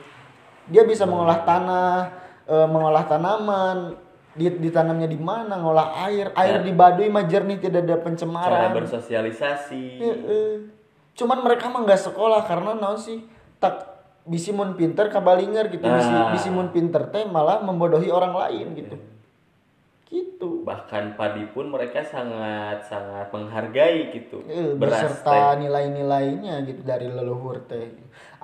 Dia 0.67 0.83
bisa 0.83 1.07
mengolah 1.07 1.47
tanah 1.47 2.11
eh, 2.51 2.67
mengolah 2.67 3.07
tanaman. 3.07 3.95
Di 4.35 4.51
ditanamnya 4.51 5.07
di 5.07 5.15
mana? 5.15 5.63
Ngolah 5.63 6.11
air. 6.11 6.35
Air 6.35 6.59
Ya. 6.59 6.67
di 6.67 6.73
Baduy 6.75 7.07
mah 7.07 7.23
jernih 7.23 7.63
tidak 7.63 7.87
ada 7.87 8.03
cara 8.03 8.03
pencemaran 8.03 8.75
bersosialisasi. 8.83 9.85
Heeh. 10.03 10.51
cuman 11.13 11.45
mereka 11.45 11.69
mah 11.71 11.87
nggak 11.87 12.03
sekolah 12.03 12.43
karena 12.43 12.75
naon 12.75 12.99
sih? 12.99 13.23
Tak 13.63 13.95
bisi 14.27 14.51
mun 14.51 14.75
pinter 14.75 15.07
kabalinger 15.07 15.71
gitu. 15.71 15.87
Nah. 15.87 16.35
bisi 16.35 16.51
mun 16.51 16.75
pinter 16.75 17.15
teh 17.15 17.23
malah 17.31 17.63
membodohi 17.63 18.11
orang 18.11 18.35
lain 18.35 18.75
gitu 18.75 19.12
gitu. 20.13 20.61
Bahkan 20.69 21.17
padi 21.17 21.49
pun 21.49 21.73
mereka 21.73 22.05
sangat 22.05 22.85
sangat 22.85 23.33
menghargai 23.33 24.13
gitu. 24.13 24.45
Eh, 24.45 24.77
beras 24.77 25.09
beserta 25.09 25.57
nilai-nilainya 25.57 26.61
gitu 26.69 26.85
dari 26.85 27.09
leluhur 27.09 27.65
teh. 27.65 27.89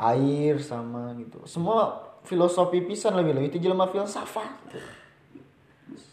Air 0.01 0.57
sama 0.65 1.13
gitu. 1.21 1.45
Semua 1.45 2.09
filosofi 2.25 2.81
pisan 2.81 3.15
lebih 3.21 3.37
lebih 3.37 3.49
itu 3.53 3.69
jelema 3.69 3.85
filsafat. 3.87 4.49
Gitu. 4.73 4.81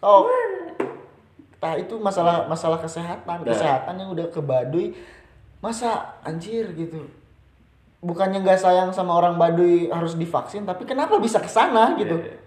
so 0.01 0.27
tah 1.59 1.75
itu 1.79 1.95
masalah 1.97 2.45
masalah 2.51 2.77
kesehatan. 2.83 3.41
Nah. 3.41 3.47
kesehatan 3.47 3.95
yang 3.95 4.09
udah 4.11 4.27
ke 4.27 4.43
Baduy 4.43 4.91
masa 5.63 6.19
anjir 6.21 6.67
gitu. 6.75 6.99
Bukannya 8.03 8.43
nggak 8.43 8.59
sayang 8.59 8.91
sama 8.91 9.15
orang 9.17 9.39
Baduy 9.39 9.87
harus 9.87 10.19
divaksin 10.19 10.67
tapi 10.67 10.83
kenapa 10.83 11.15
bisa 11.17 11.39
ke 11.39 11.49
sana 11.49 11.95
gitu? 11.95 12.19
Eh, 12.19 12.44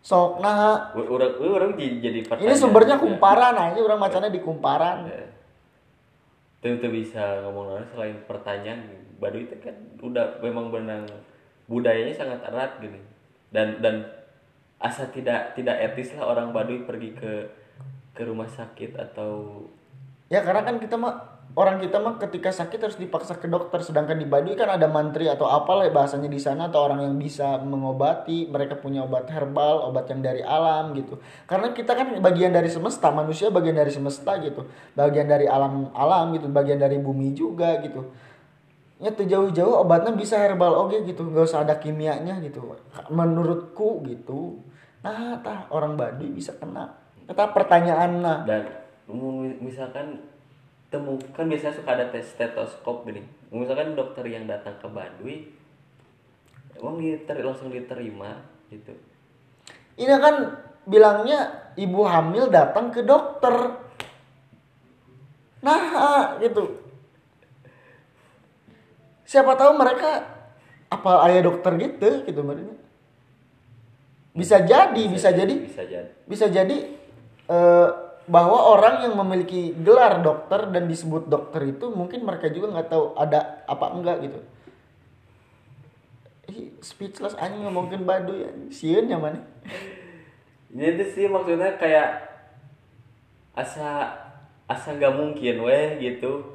sok 0.00 0.40
nah 0.40 0.88
orang 0.96 1.36
orang 1.36 1.70
jadi 1.76 1.96
jadi 2.00 2.18
ini 2.24 2.28
pertanyaan 2.28 2.56
sumbernya 2.56 2.96
kumparan 2.96 3.52
aja 3.52 3.80
orang 3.84 4.00
macamnya 4.00 4.32
di 4.32 4.40
kumparan. 4.40 5.04
Eh, 5.12 5.28
tentu 6.64 6.88
bisa 6.88 7.44
ngomong 7.44 7.76
lain 7.76 7.86
selain 7.92 8.16
pertanyaan. 8.24 8.80
Baduy 9.20 9.44
itu 9.44 9.56
kan 9.60 9.76
udah 10.00 10.40
memang 10.40 10.72
benang 10.72 11.04
budayanya 11.68 12.16
sangat 12.16 12.40
erat 12.48 12.80
gini. 12.80 13.00
Dan 13.52 13.84
dan 13.84 14.08
asa 14.80 15.12
tidak 15.12 15.52
tidak 15.52 15.76
etis 15.92 16.16
lah 16.16 16.32
orang 16.32 16.56
Baduy 16.56 16.88
pergi 16.88 17.12
ke 17.12 17.32
ke 18.16 18.22
rumah 18.24 18.48
sakit 18.48 18.96
atau 18.96 19.64
Ya 20.30 20.46
karena 20.46 20.62
kan 20.62 20.78
kita 20.78 20.94
mah 20.94 21.42
orang 21.58 21.82
kita 21.82 21.98
mah 21.98 22.14
ketika 22.22 22.54
sakit 22.54 22.78
harus 22.78 22.98
dipaksa 22.98 23.34
ke 23.34 23.50
dokter. 23.50 23.82
Sedangkan 23.82 24.14
di 24.14 24.26
Baduy 24.30 24.54
kan 24.54 24.70
ada 24.70 24.86
mantri 24.86 25.26
atau 25.26 25.50
apalah 25.50 25.82
ya 25.82 25.92
bahasanya 25.92 26.30
di 26.30 26.38
sana 26.38 26.70
atau 26.70 26.86
orang 26.86 27.02
yang 27.02 27.18
bisa 27.18 27.58
mengobati 27.58 28.46
mereka 28.46 28.78
punya 28.78 29.02
obat 29.02 29.26
herbal 29.26 29.90
obat 29.90 30.06
yang 30.06 30.22
dari 30.22 30.46
alam 30.46 30.94
gitu. 30.94 31.18
Karena 31.50 31.74
kita 31.74 31.98
kan 31.98 32.22
bagian 32.22 32.54
dari 32.54 32.70
semesta 32.70 33.10
manusia 33.10 33.50
bagian 33.50 33.74
dari 33.74 33.90
semesta 33.90 34.38
gitu. 34.38 34.70
Bagian 34.94 35.26
dari 35.26 35.50
alam 35.50 35.90
alam 35.98 36.30
gitu 36.38 36.46
bagian 36.46 36.78
dari 36.78 37.02
bumi 37.02 37.34
juga 37.34 37.82
gitu. 37.82 38.06
Ya 39.02 39.10
jauh-jauh 39.10 39.82
obatnya 39.82 40.14
bisa 40.14 40.38
herbal 40.38 40.86
oke 40.86 41.02
gitu. 41.02 41.26
Nggak 41.26 41.50
usah 41.50 41.66
ada 41.66 41.74
kimianya 41.82 42.38
gitu. 42.38 42.78
Menurutku 43.10 44.06
gitu 44.06 44.62
nah 45.00 45.40
tah 45.40 45.66
orang 45.74 45.98
Baduy 45.98 46.30
bisa 46.30 46.54
kena. 46.54 46.94
Kita 47.26 47.50
pertanyaan 47.50 48.10
nah 48.22 48.38
dan 48.46 48.79
misalkan 49.60 50.22
temu 50.90 51.18
kan 51.32 51.46
biasanya 51.46 51.74
suka 51.78 51.90
ada 51.94 52.06
tes 52.10 52.26
stetoskop 52.34 53.06
gini. 53.06 53.22
Misalkan 53.50 53.94
dokter 53.94 54.26
yang 54.26 54.46
datang 54.50 54.78
ke 54.78 54.86
Baduy 54.90 55.46
emang 56.78 56.98
diter 56.98 57.38
langsung 57.42 57.70
diterima 57.70 58.42
gitu. 58.70 58.94
Ini 60.00 60.14
kan 60.18 60.36
bilangnya 60.88 61.70
ibu 61.78 62.02
hamil 62.06 62.50
datang 62.50 62.90
ke 62.90 63.06
dokter. 63.06 63.78
nah 65.60 66.40
gitu. 66.40 66.80
Siapa 69.28 69.54
tahu 69.54 69.78
mereka 69.78 70.26
apa 70.90 71.10
ayah 71.30 71.46
dokter 71.46 71.76
gitu? 71.78 72.26
Gitu 72.26 72.40
mereka 72.42 72.74
bisa 74.30 74.62
jadi 74.62 75.02
bisa 75.06 75.30
jadi 75.30 75.54
bisa 75.54 75.82
jadi. 75.86 76.10
Bisa 76.26 76.46
jadi 76.50 76.76
eh, 77.50 77.88
bahwa 78.30 78.78
orang 78.78 79.10
yang 79.10 79.18
memiliki 79.18 79.74
gelar 79.82 80.22
dokter 80.22 80.70
dan 80.70 80.86
disebut 80.86 81.26
dokter 81.26 81.66
itu 81.66 81.90
mungkin 81.90 82.22
mereka 82.22 82.46
juga 82.46 82.78
nggak 82.78 82.88
tahu 82.88 83.04
ada 83.18 83.66
apa 83.66 83.86
enggak 83.90 84.16
gitu 84.22 84.40
Ih, 86.50 86.74
speechless 86.82 87.34
anjing 87.38 87.66
ngomongin 87.66 88.06
badu 88.06 88.34
ya 88.38 88.50
sieun 88.70 89.10
ya 89.10 89.18
mana 89.18 89.42
Jadi 90.70 91.02
sih 91.02 91.26
maksudnya 91.26 91.74
kayak 91.74 92.30
asa 93.58 94.14
asa 94.70 94.94
nggak 94.94 95.18
mungkin 95.18 95.66
weh 95.66 95.98
gitu. 95.98 96.46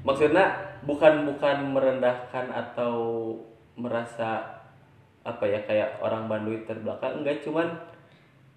Maksudnya 0.00 0.56
bukan 0.88 1.28
bukan 1.28 1.76
merendahkan 1.76 2.48
atau 2.48 2.94
merasa 3.76 4.56
apa 5.20 5.44
ya 5.44 5.60
kayak 5.68 6.00
orang 6.00 6.32
Bandung 6.32 6.64
terbelakang 6.64 7.20
enggak 7.20 7.44
cuman 7.44 7.76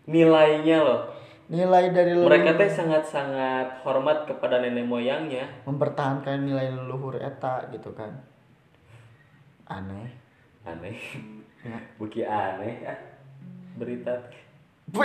nilainya 0.07 0.79
loh. 0.79 1.01
Nilai 1.49 1.89
dari 1.89 2.13
leluhur 2.13 2.29
Mereka 2.29 2.61
teh 2.61 2.69
sangat-sangat 2.69 3.81
hormat 3.81 4.29
kepada 4.29 4.61
nenek 4.61 4.85
moyangnya. 4.85 5.49
mempertahankan 5.65 6.45
nilai 6.45 6.69
leluhur 6.69 7.17
eta 7.17 7.65
gitu 7.73 7.89
kan 7.97 8.13
aneh 9.65 10.13
Aneh. 10.65 10.97
ya. 11.65 11.77
Buki 11.97 12.21
aneh 12.21 12.85
ah. 12.85 12.97
Berita 13.79 14.13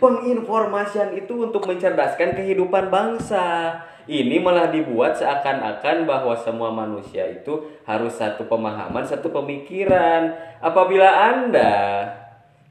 Penginformasian 0.00 1.12
itu 1.12 1.44
untuk 1.44 1.68
mencerdaskan 1.68 2.32
kehidupan 2.32 2.88
bangsa. 2.88 3.76
Ini 4.08 4.40
malah 4.40 4.72
dibuat 4.72 5.12
seakan-akan 5.14 6.08
bahwa 6.08 6.32
semua 6.40 6.72
manusia 6.72 7.28
itu 7.28 7.68
harus 7.84 8.16
satu 8.16 8.48
pemahaman, 8.48 9.04
satu 9.04 9.28
pemikiran. 9.28 10.32
Apabila 10.64 11.04
Anda 11.04 12.08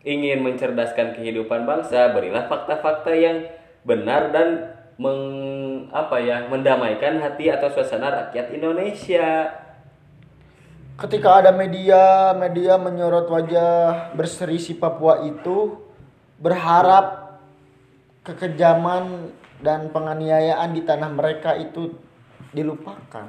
ingin 0.04 0.40
mencerdaskan 0.44 1.16
kehidupan 1.16 1.68
bangsa, 1.68 2.16
berilah 2.16 2.48
fakta-fakta 2.48 3.12
yang 3.12 3.44
benar 3.84 4.32
dan 4.32 4.76
meng, 5.00 5.22
apa 5.92 6.20
ya, 6.20 6.48
mendamaikan 6.48 7.20
hati 7.20 7.52
atau 7.52 7.72
suasana 7.72 8.12
rakyat 8.12 8.52
Indonesia. 8.56 9.48
ketika 11.00 11.40
ada 11.40 11.56
media 11.56 12.36
media 12.36 12.76
menyorot 12.76 13.32
wajah 13.32 14.12
berserisi 14.20 14.76
Papua 14.76 15.24
itu 15.24 15.80
berharap 16.36 17.40
kekejaman 18.28 19.32
dan 19.64 19.92
penganiayaan 19.96 20.76
di 20.76 20.84
tanah 20.84 21.08
mereka 21.12 21.56
itu 21.56 21.96
dilupakan. 22.52 23.28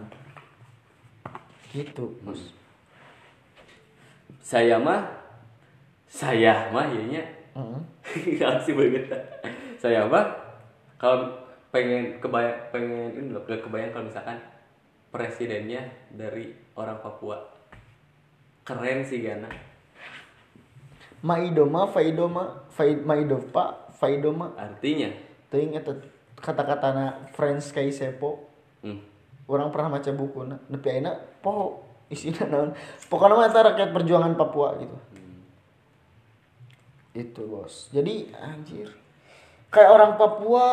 Gitu 1.71 2.19
bos. 2.27 2.43
Saya 4.43 4.83
mah 4.83 5.20
saya 6.11 6.69
mah 6.75 6.91
ya 6.91 7.03
nya 7.07 7.23
Heeh. 7.55 7.83
Asik 8.47 8.75
banget. 8.79 9.11
Saya 9.79 10.07
mah 10.07 10.27
kalau 10.99 11.31
pengen 11.71 12.19
kebayang 12.19 12.71
pengen 12.75 13.15
ini 13.15 13.31
loh, 13.31 13.43
kebayang 13.47 13.91
kalau 13.95 14.07
misalkan 14.07 14.39
presidennya 15.11 15.83
dari 16.15 16.55
orang 16.79 16.99
Papua. 17.03 17.39
Keren 18.63 19.03
sih 19.03 19.23
Gana. 19.23 19.51
Maidoma, 21.21 21.85
Faidoma, 21.91 22.65
Faid, 22.73 23.05
Maidopa, 23.05 23.93
Faidoma, 23.93 24.57
Artinya, 24.57 25.13
teuing 25.53 25.77
eta 25.77 25.93
kata-katana 26.41 27.29
French 27.37 27.77
kayak 27.77 27.93
sepo. 27.93 28.49
hmm, 28.81 29.01
Orang 29.45 29.69
pernah 29.69 30.01
baca 30.01 30.11
buku 30.17 30.49
na, 30.49 30.57
nepi 30.73 30.89
ayeuna 30.89 31.13
poho 31.45 31.85
isina 32.09 32.49
naon. 32.49 32.73
Pokoknya 33.13 33.37
mah 33.37 33.53
rakyat 33.53 33.91
perjuangan 33.93 34.33
Papua 34.33 34.81
gitu. 34.81 34.97
Itu, 37.11 37.47
Bos. 37.47 37.91
Jadi 37.91 38.31
anjir. 38.35 38.95
Kayak 39.71 39.91
orang 39.95 40.13
Papua 40.15 40.67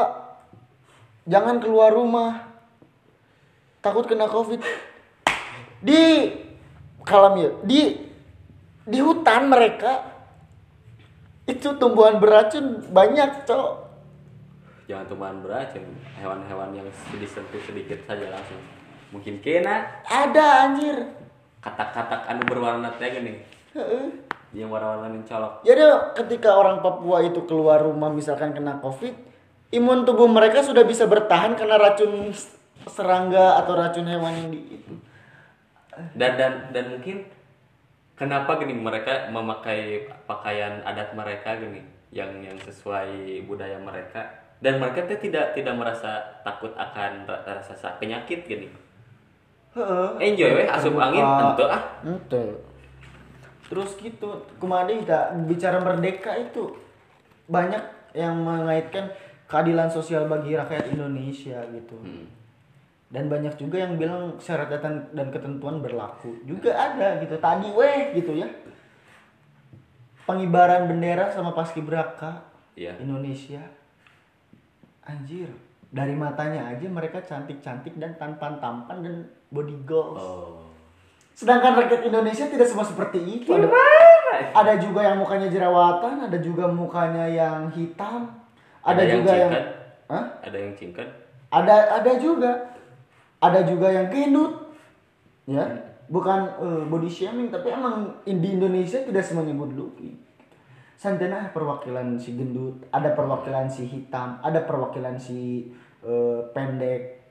jangan 1.26 1.58
keluar 1.58 1.94
rumah. 1.94 2.46
Takut 3.82 4.06
kena 4.06 4.30
Covid. 4.30 4.62
Di 5.82 6.34
kalam 7.06 7.38
ya, 7.38 7.50
di 7.64 7.82
di 8.84 9.00
hutan 9.00 9.48
mereka 9.48 10.04
itu 11.48 11.72
tumbuhan 11.80 12.20
beracun 12.20 12.84
banyak, 12.92 13.48
Cok. 13.48 13.88
jangan 14.88 15.06
tumbuhan 15.08 15.40
beracun, 15.40 15.84
hewan-hewan 16.20 16.76
yang 16.76 16.88
disentuh 17.16 17.60
sedikit 17.64 18.00
saja 18.04 18.28
langsung. 18.28 18.60
Mungkin 19.16 19.40
kena 19.40 20.04
Ada 20.04 20.68
anjir. 20.68 20.98
katak-katak 21.64 22.28
anu 22.28 22.44
berwarna 22.48 22.92
teh 23.00 23.08
gini. 23.08 23.40
Yang 24.52 24.68
warna-warna 24.68 25.10
mencolok. 25.10 25.62
Jadi 25.62 25.82
ketika 26.16 26.54
orang 26.54 26.80
Papua 26.80 27.20
itu 27.20 27.44
keluar 27.44 27.80
rumah 27.80 28.08
misalkan 28.08 28.52
kena 28.52 28.80
COVID, 28.80 29.14
imun 29.72 30.04
tubuh 30.04 30.26
mereka 30.26 30.62
sudah 30.62 30.84
bisa 30.84 31.04
bertahan 31.04 31.54
karena 31.54 31.76
racun 31.76 32.32
serangga 32.86 33.60
atau 33.60 33.76
racun 33.76 34.08
hewan 34.08 34.34
yang 34.34 34.50
di 34.50 34.60
itu. 34.74 34.94
dan 36.14 36.38
dan 36.38 36.54
dan 36.72 36.86
mungkin 36.90 37.26
kenapa 38.14 38.56
gini 38.58 38.72
mereka 38.72 39.28
memakai 39.28 40.06
pakaian 40.24 40.80
adat 40.82 41.12
mereka 41.12 41.58
gini 41.58 41.82
yang 42.14 42.30
yang 42.40 42.56
sesuai 42.56 43.10
budaya 43.44 43.76
mereka 43.76 44.30
dan 44.58 44.78
mereka 44.78 45.04
tidak 45.10 45.52
tidak 45.52 45.74
merasa 45.74 46.22
takut 46.42 46.70
akan 46.74 47.26
ra- 47.26 47.42
rasa 47.44 47.74
sa- 47.74 47.98
penyakit 47.98 48.46
gini 48.46 48.70
enjoy 50.18 50.54
weh 50.56 50.68
asup 50.70 50.94
angin 50.96 51.22
ente 51.44 51.66
ah 51.66 51.84
Ente. 52.02 52.44
Terus 53.68 54.00
gitu, 54.00 54.48
kemarin 54.64 55.04
kita 55.04 55.36
bicara 55.44 55.84
merdeka 55.84 56.32
itu 56.40 56.72
banyak 57.52 57.84
yang 58.16 58.40
mengaitkan 58.40 59.12
keadilan 59.48 59.92
sosial 59.92 60.28
bagi 60.28 60.56
rakyat 60.56 60.96
Indonesia 60.96 61.60
gitu. 61.72 61.96
Hmm. 62.00 62.28
Dan 63.08 63.32
banyak 63.32 63.56
juga 63.56 63.84
yang 63.84 63.96
bilang 63.96 64.36
syarat 64.40 64.68
dan 64.80 65.08
dan 65.16 65.28
ketentuan 65.32 65.80
berlaku. 65.80 66.44
Juga 66.44 66.76
ada 66.76 67.20
gitu. 67.24 67.40
Tadi 67.40 67.68
weh 67.72 68.16
gitu 68.20 68.36
ya. 68.36 68.48
Pengibaran 70.28 70.92
bendera 70.92 71.32
sama 71.32 71.56
paskibraka 71.56 72.44
Iya. 72.76 73.00
Indonesia. 73.00 73.64
Anjir, 75.08 75.48
dari 75.88 76.14
matanya 76.14 76.68
aja 76.68 76.84
mereka 76.92 77.24
cantik-cantik 77.24 77.96
dan 77.96 78.20
tampan-tampan 78.20 78.98
dan 79.02 79.16
body 79.50 79.78
goals. 79.88 80.20
oh 80.20 80.67
Sedangkan 81.38 81.78
rakyat 81.78 82.02
Indonesia 82.10 82.50
tidak 82.50 82.66
semua 82.66 82.82
seperti 82.82 83.22
itu. 83.22 83.54
Ada, 83.54 83.70
ada 84.58 84.74
juga 84.82 85.06
yang 85.06 85.22
mukanya 85.22 85.54
jerawatan, 85.54 86.26
ada 86.26 86.38
juga 86.42 86.66
mukanya 86.66 87.30
yang 87.30 87.70
hitam, 87.70 88.34
ada, 88.82 88.98
Ada 88.98 89.02
yang 89.06 89.14
juga 89.22 89.32
yang, 89.38 89.52
cingkat? 89.54 89.66
Hah? 90.10 90.26
ada 90.42 90.58
yang 90.58 90.74
cingkat 90.74 91.10
ada 91.52 91.76
ada 92.00 92.12
juga, 92.20 92.52
ada 93.40 93.60
juga 93.64 93.88
yang 93.92 94.08
gendut, 94.12 94.76
ya, 95.48 95.64
bukan 96.12 96.40
eh, 96.60 96.84
body 96.88 97.08
shaming, 97.08 97.48
tapi 97.48 97.72
emang 97.72 98.20
di 98.28 98.48
Indonesia 98.52 99.00
tidak 99.00 99.24
semuanya 99.24 99.56
good 99.56 99.76
looking. 99.76 100.16
Santana 100.98 101.54
perwakilan 101.54 102.18
si 102.18 102.34
gendut, 102.34 102.82
ada 102.90 103.14
perwakilan 103.14 103.70
si 103.70 103.86
hitam, 103.86 104.42
ada 104.42 104.66
perwakilan 104.66 105.16
si 105.16 105.72
eh, 106.04 106.40
pendek, 106.52 107.22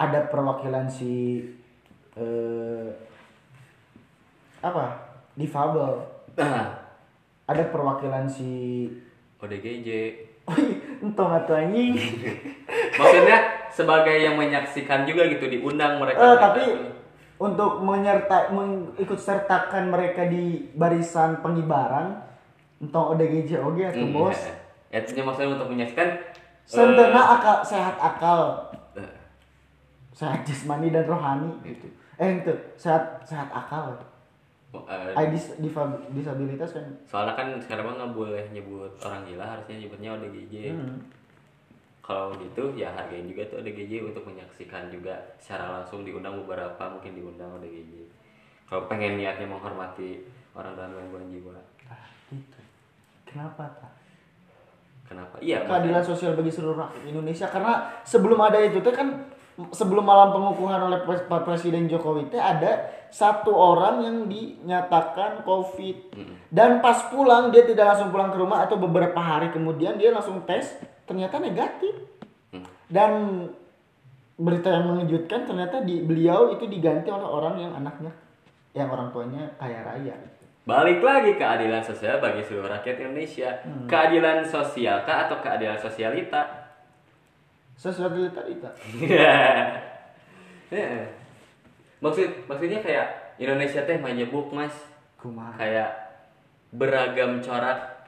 ada 0.00 0.26
perwakilan 0.26 0.88
si 0.88 1.44
eh, 2.16 2.88
apa 4.58 4.84
difabel, 5.34 6.02
nah 6.34 6.82
ada 7.46 7.62
perwakilan 7.70 8.26
si 8.26 8.84
ODGJ 9.38 9.88
entong 11.04 11.32
atau 11.32 11.54
anjing. 11.54 11.94
maksudnya 12.98 13.38
sebagai 13.70 14.16
yang 14.18 14.34
menyaksikan 14.34 15.06
juga 15.06 15.28
gitu 15.30 15.46
diundang 15.46 16.02
mereka 16.02 16.18
Eh, 16.18 16.36
tapi 16.40 16.64
untuk 17.38 17.86
menyerta 17.86 18.50
mengikut 18.50 19.14
sertakan 19.14 19.94
mereka 19.94 20.26
di 20.26 20.66
barisan 20.74 21.38
pengibaran 21.38 22.18
entong 22.82 23.14
ODGJ 23.14 23.62
oge 23.62 23.82
atuh 23.86 24.02
Hmm, 24.02 24.14
bos. 24.14 24.40
ya, 24.90 24.98
ya, 24.98 25.22
maksudnya 25.22 25.54
untuk 25.54 25.70
menyaksikan 25.70 26.08
Sentena 26.68 27.40
akal 27.40 27.64
sehat 27.64 27.96
akal, 27.96 28.68
eh, 28.92 29.16
sehat 30.12 30.44
jasmani 30.44 30.92
dan 30.92 31.08
rohani 31.08 31.48
gitu. 31.64 31.88
Eh 32.20 32.44
itu 32.44 32.52
sehat 32.76 33.24
sehat 33.24 33.48
akal. 33.48 33.96
Ay, 35.16 35.32
dis, 35.32 35.56
disabilitas 36.12 36.70
kan. 36.70 36.84
soalnya 37.02 37.32
kan 37.32 37.56
sekarang 37.56 37.88
mah 37.88 37.94
nggak 37.96 38.12
boleh 38.12 38.44
nyebut 38.52 38.92
orang 39.00 39.24
gila 39.24 39.40
harusnya 39.42 39.80
nyebutnya 39.80 40.12
ODGJ 40.12 40.54
Hmm. 40.70 41.00
kalau 41.98 42.36
gitu 42.36 42.72
ya 42.72 42.88
hargain 42.88 43.24
juga 43.24 43.48
tuh 43.48 43.60
ODGJ 43.60 44.04
untuk 44.04 44.24
menyaksikan 44.24 44.88
juga 44.88 45.16
secara 45.36 45.72
langsung 45.74 46.04
diundang 46.04 46.36
beberapa 46.38 46.84
mungkin 46.84 47.12
diundang 47.12 47.48
ODGJ 47.54 48.12
kalau 48.64 48.84
pengen 48.84 49.16
niatnya 49.16 49.44
menghormati 49.44 50.20
orang 50.52 50.76
dengan 50.76 50.92
gangguan 50.94 51.26
jiwa 51.26 51.56
Ah, 51.88 52.04
gitu. 52.28 52.60
Kenapa 53.24 53.64
tak? 53.74 53.92
kenapa 55.04 55.40
iya 55.40 55.64
keadilan 55.64 56.04
sosial 56.04 56.36
bagi 56.36 56.52
seluruh 56.52 56.76
rakyat 56.78 57.08
Indonesia 57.08 57.48
karena 57.48 57.72
sebelum 58.04 58.36
ada 58.38 58.60
itu 58.60 58.76
teh 58.78 58.92
kan 58.92 59.24
sebelum 59.72 60.04
malam 60.04 60.28
pengukuhan 60.30 60.76
oleh 60.82 61.00
Presiden 61.24 61.88
Jokowi 61.88 62.28
teh 62.28 62.36
ada 62.36 62.97
satu 63.08 63.52
orang 63.52 64.04
yang 64.04 64.16
dinyatakan 64.28 65.42
COVID 65.42 65.96
dan 66.52 66.80
pas 66.84 67.08
pulang 67.08 67.48
dia 67.48 67.64
tidak 67.64 67.94
langsung 67.94 68.12
pulang 68.12 68.28
ke 68.28 68.38
rumah 68.38 68.64
atau 68.68 68.76
beberapa 68.76 69.16
hari 69.16 69.48
kemudian 69.48 69.96
dia 69.96 70.12
langsung 70.12 70.44
tes 70.44 70.76
ternyata 71.04 71.40
negatif 71.40 71.94
Hmm. 72.48 72.64
dan 72.88 73.12
berita 74.40 74.72
yang 74.72 74.88
mengejutkan 74.88 75.44
ternyata 75.44 75.84
di 75.84 76.00
beliau 76.00 76.48
itu 76.48 76.64
diganti 76.64 77.12
oleh 77.12 77.28
orang 77.28 77.60
yang 77.60 77.76
anaknya 77.76 78.08
yang 78.72 78.88
orang 78.88 79.12
tuanya 79.12 79.52
kaya 79.60 79.84
raya 79.84 80.16
Balik 80.64 81.00
lagi 81.00 81.36
keadilan 81.36 81.80
sosial 81.80 82.20
bagi 82.20 82.44
seluruh 82.44 82.68
rakyat 82.68 83.00
Indonesia. 83.00 83.56
Hmm. 83.64 83.88
Keadilan 83.88 84.44
sosial 84.44 85.00
kah 85.08 85.24
atau 85.24 85.40
keadilan 85.40 85.80
sosialita? 85.80 86.68
sesuatu 87.78 88.18
itu 88.18 88.68
Heeh. 90.74 91.04
Maksud 91.98 92.46
maksudnya 92.46 92.78
kayak 92.78 93.38
Indonesia 93.38 93.82
teh 93.82 93.98
menyebut 93.98 94.50
mas. 94.54 94.74
Kumaha? 95.18 95.58
Kayak 95.58 95.90
beragam 96.70 97.40
corak 97.40 97.98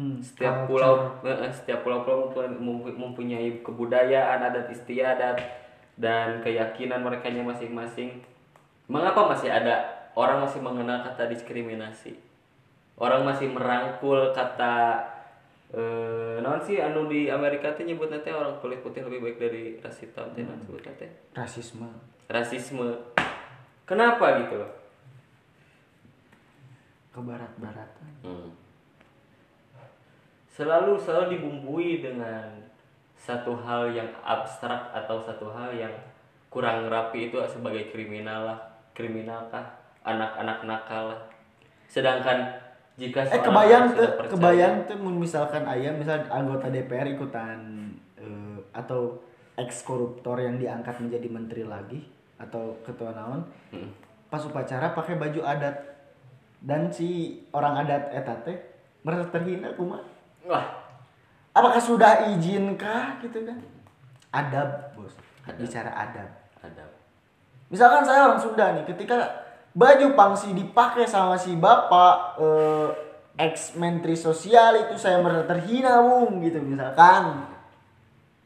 Hmm, 0.00 0.16
setiap 0.22 0.64
pulau 0.64 1.12
setiap 1.52 1.84
pulau-pulau 1.84 2.32
mempu- 2.56 2.94
mempunyai 2.94 3.60
kebudayaan 3.60 4.40
adat 4.40 4.72
istiadat 4.72 5.36
dan 6.00 6.40
keyakinan 6.40 7.04
mereka 7.04 7.28
masing-masing. 7.28 8.22
Mengapa 8.88 9.28
masih 9.28 9.52
ada 9.52 10.08
orang 10.16 10.40
masih 10.40 10.64
mengenal 10.64 11.04
kata 11.04 11.28
diskriminasi? 11.28 12.16
Orang 12.96 13.28
masih 13.28 13.52
merangkul 13.52 14.32
kata 14.32 15.04
eh 15.70 16.40
naon 16.40 16.64
sih 16.64 16.80
anu 16.80 17.06
di 17.06 17.28
Amerika 17.28 17.70
teh 17.76 17.84
nyebutnya 17.84 18.24
teh 18.24 18.32
orang 18.32 18.56
kulit 18.58 18.80
putih 18.80 19.04
lebih 19.04 19.20
baik 19.20 19.36
dari 19.36 19.62
ras 19.84 20.00
hitam 20.00 20.32
teh 20.32 20.42
naon 20.42 20.64
sebutnya 20.64 20.96
teh? 20.96 21.10
Rasisme. 21.36 21.92
Rasisme 22.24 22.88
kenapa 23.90 24.38
gitu 24.40 24.54
loh 24.54 24.70
ke 27.10 27.18
barat-baratan 27.18 28.08
Hmm. 28.20 28.52
Selalu 30.50 31.00
selalu 31.00 31.40
dibumbui 31.40 32.04
dengan 32.04 32.44
satu 33.16 33.56
hal 33.56 33.96
yang 33.96 34.12
abstrak 34.20 34.92
atau 34.92 35.16
satu 35.16 35.48
hal 35.48 35.72
yang 35.72 35.92
kurang 36.52 36.84
rapi 36.92 37.32
itu 37.32 37.40
sebagai 37.48 37.88
kriminal 37.88 38.44
lah, 38.44 38.60
kriminal 38.92 39.48
kah, 39.48 39.64
anak-anak 40.04 40.68
nakal 40.68 41.16
lah. 41.16 41.20
Sedangkan 41.88 42.44
jika 43.00 43.24
Eh 43.24 43.40
kebayang 43.40 43.96
tuh, 43.96 44.04
percaya- 44.20 44.32
kebayang 44.36 44.74
tuh 44.84 44.96
misalkan 45.00 45.64
ayam 45.64 45.96
misal 45.96 46.20
anggota 46.28 46.68
DPR 46.68 47.08
ikutan 47.08 47.56
eh, 48.20 48.58
atau 48.76 49.16
ex 49.56 49.80
koruptor 49.80 50.36
yang 50.36 50.60
diangkat 50.60 51.00
menjadi 51.00 51.28
menteri 51.32 51.64
lagi 51.64 52.04
atau 52.40 52.80
ketua 52.80 53.12
naon 53.12 53.44
Hmm. 53.70 53.92
pas 54.32 54.40
upacara 54.40 54.96
pakai 54.96 55.20
baju 55.20 55.44
adat. 55.44 55.76
Dan 56.60 56.88
si 56.92 57.40
orang 57.52 57.84
adat 57.84 58.12
eta 58.12 58.34
teh 58.44 58.56
merasa 59.04 59.28
terhina 59.32 59.72
kumaha? 59.76 60.04
Wah, 60.44 60.66
apakah 61.52 61.80
sudah 61.80 62.32
izinkah 62.32 63.20
gitu 63.20 63.44
kan? 63.44 63.58
Adab 64.32 64.92
bos. 64.96 65.12
Bicara 65.56 65.92
adab. 65.92 66.28
Ada. 66.60 66.84
Misalkan 67.72 68.04
saya 68.04 68.28
orang 68.28 68.40
Sunda 68.42 68.76
nih, 68.76 68.84
ketika 68.84 69.46
baju 69.72 70.06
pangsi 70.12 70.52
dipakai 70.52 71.06
sama 71.08 71.38
si 71.40 71.56
bapak 71.56 72.42
eh, 72.42 72.88
ex 73.40 73.78
menteri 73.80 74.18
sosial 74.18 74.84
itu 74.84 75.00
saya 75.00 75.22
merasa 75.24 75.48
terhina 75.48 76.02
bung 76.04 76.44
gitu 76.44 76.60
misalkan, 76.60 77.48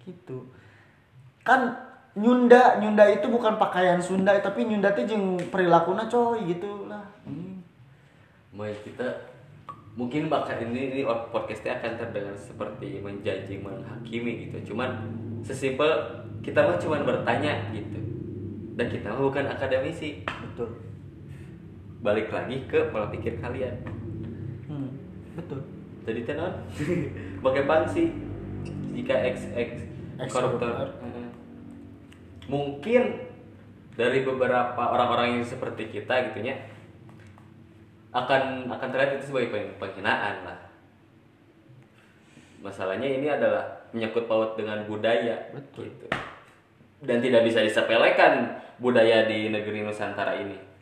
gitu. 0.06 0.46
Kan 1.42 1.83
nyunda 2.14 2.78
nyunda 2.78 3.04
itu 3.10 3.26
bukan 3.26 3.58
pakaian 3.58 3.98
Sunda 3.98 4.38
tapi 4.38 4.62
nyunda 4.62 4.94
itu 4.94 5.14
jeung 5.14 5.34
perilakunya 5.50 6.06
coy 6.06 6.46
gitu 6.46 6.86
lah. 6.86 7.02
Hmm. 7.26 7.58
Mau 8.54 8.70
kita 8.70 9.34
mungkin 9.98 10.30
bakal 10.30 10.62
ini 10.62 10.94
ini 10.94 11.00
podcastnya 11.06 11.78
akan 11.78 11.98
terdengar 11.98 12.34
seperti 12.38 13.02
menjanji 13.02 13.58
menghakimi 13.58 14.46
gitu. 14.46 14.74
Cuman 14.74 14.94
sesimpel 15.42 15.90
kita 16.46 16.62
mah 16.62 16.78
cuman 16.78 17.02
bertanya 17.02 17.74
gitu. 17.74 17.98
Dan 18.78 18.86
kita 18.86 19.10
mah 19.10 19.22
bukan 19.26 19.50
akademisi. 19.50 20.22
Betul. 20.22 20.70
Balik 21.98 22.30
lagi 22.30 22.62
ke 22.70 22.94
pola 22.94 23.10
pikir 23.10 23.42
kalian. 23.42 23.74
Hmm, 24.70 24.90
betul. 25.34 25.66
Jadi 26.06 26.20
tenon 26.22 26.52
pakai 27.44 27.66
pangsi 27.66 28.14
jika 28.94 29.18
Ex 29.18 29.50
koruptor. 30.30 30.94
Heeh. 31.02 31.13
Mungkin 32.50 33.24
dari 33.94 34.26
beberapa 34.26 34.78
orang-orang 34.78 35.38
yang 35.40 35.44
seperti 35.46 35.88
kita 35.88 36.32
gitu 36.32 36.44
ya 36.44 36.56
akan 38.14 38.70
akan 38.70 38.88
terlihat 38.90 39.18
itu 39.18 39.30
sebagai 39.30 39.50
peng- 39.50 39.76
penghinaan 39.78 40.46
lah 40.46 40.58
masalahnya 42.62 43.06
ini 43.06 43.28
adalah 43.28 43.90
menyangkut 43.92 44.26
paut 44.26 44.56
dengan 44.58 44.82
budaya 44.86 45.50
Betul. 45.54 45.90
gitu 45.90 46.06
dan 47.04 47.20
tidak 47.20 47.44
bisa 47.46 47.60
disepelekan 47.62 48.60
budaya 48.80 49.28
di 49.28 49.52
negeri 49.52 49.84
Nusantara 49.86 50.40
ini 50.40 50.74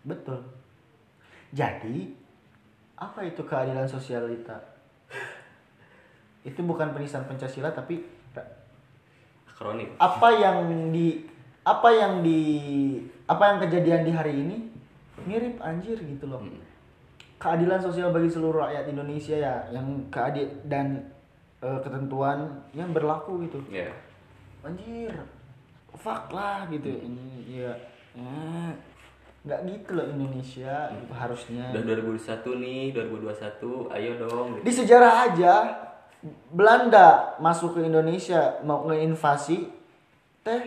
Betul. 0.00 0.40
Jadi 1.52 2.16
apa 2.96 3.20
itu 3.20 3.44
keadilan 3.44 3.84
sosialita? 3.84 4.56
itu 6.40 6.64
bukan 6.64 6.96
penistaan 6.96 7.28
Pancasila 7.28 7.68
tapi 7.68 8.00
akronim 9.60 9.92
apa 10.00 10.28
yang 10.40 10.88
di 10.88 11.28
apa 11.60 11.88
yang 11.92 12.24
di 12.24 12.40
apa 13.28 13.42
yang 13.44 13.58
kejadian 13.60 14.08
di 14.08 14.12
hari 14.16 14.32
ini 14.32 14.56
mirip 15.28 15.60
anjir 15.60 16.00
gitu 16.00 16.24
loh. 16.24 16.40
Hmm. 16.40 16.64
Keadilan 17.36 17.76
sosial 17.76 18.08
bagi 18.08 18.32
seluruh 18.32 18.64
rakyat 18.64 18.88
Indonesia 18.88 19.36
ya 19.36 19.68
yang 19.68 20.08
keadil 20.08 20.48
dan 20.64 21.12
eh, 21.60 21.78
ketentuan 21.84 22.64
yang 22.72 22.96
berlaku 22.96 23.44
gitu. 23.44 23.60
ya 23.68 23.92
Anjir. 24.64 25.12
Fuck 25.92 26.32
lah 26.32 26.64
gitu. 26.72 26.88
Ini 26.88 27.28
ya 27.44 27.72
eh, 28.16 28.72
nggak 29.44 29.60
gitu 29.68 29.90
loh 29.92 30.08
Indonesia 30.08 30.88
gitu 30.88 31.12
harusnya. 31.12 31.68
udah 31.76 31.84
2021 31.84 32.64
nih 32.64 32.82
2021 32.96 33.92
ayo 33.92 34.10
dong 34.24 34.46
gitu. 34.56 34.64
Di 34.64 34.72
sejarah 34.72 35.12
aja 35.28 35.52
Belanda 36.52 37.36
masuk 37.40 37.80
ke 37.80 37.88
Indonesia 37.88 38.60
mau 38.60 38.84
ngeinvasi 38.84 39.72
teh 40.44 40.62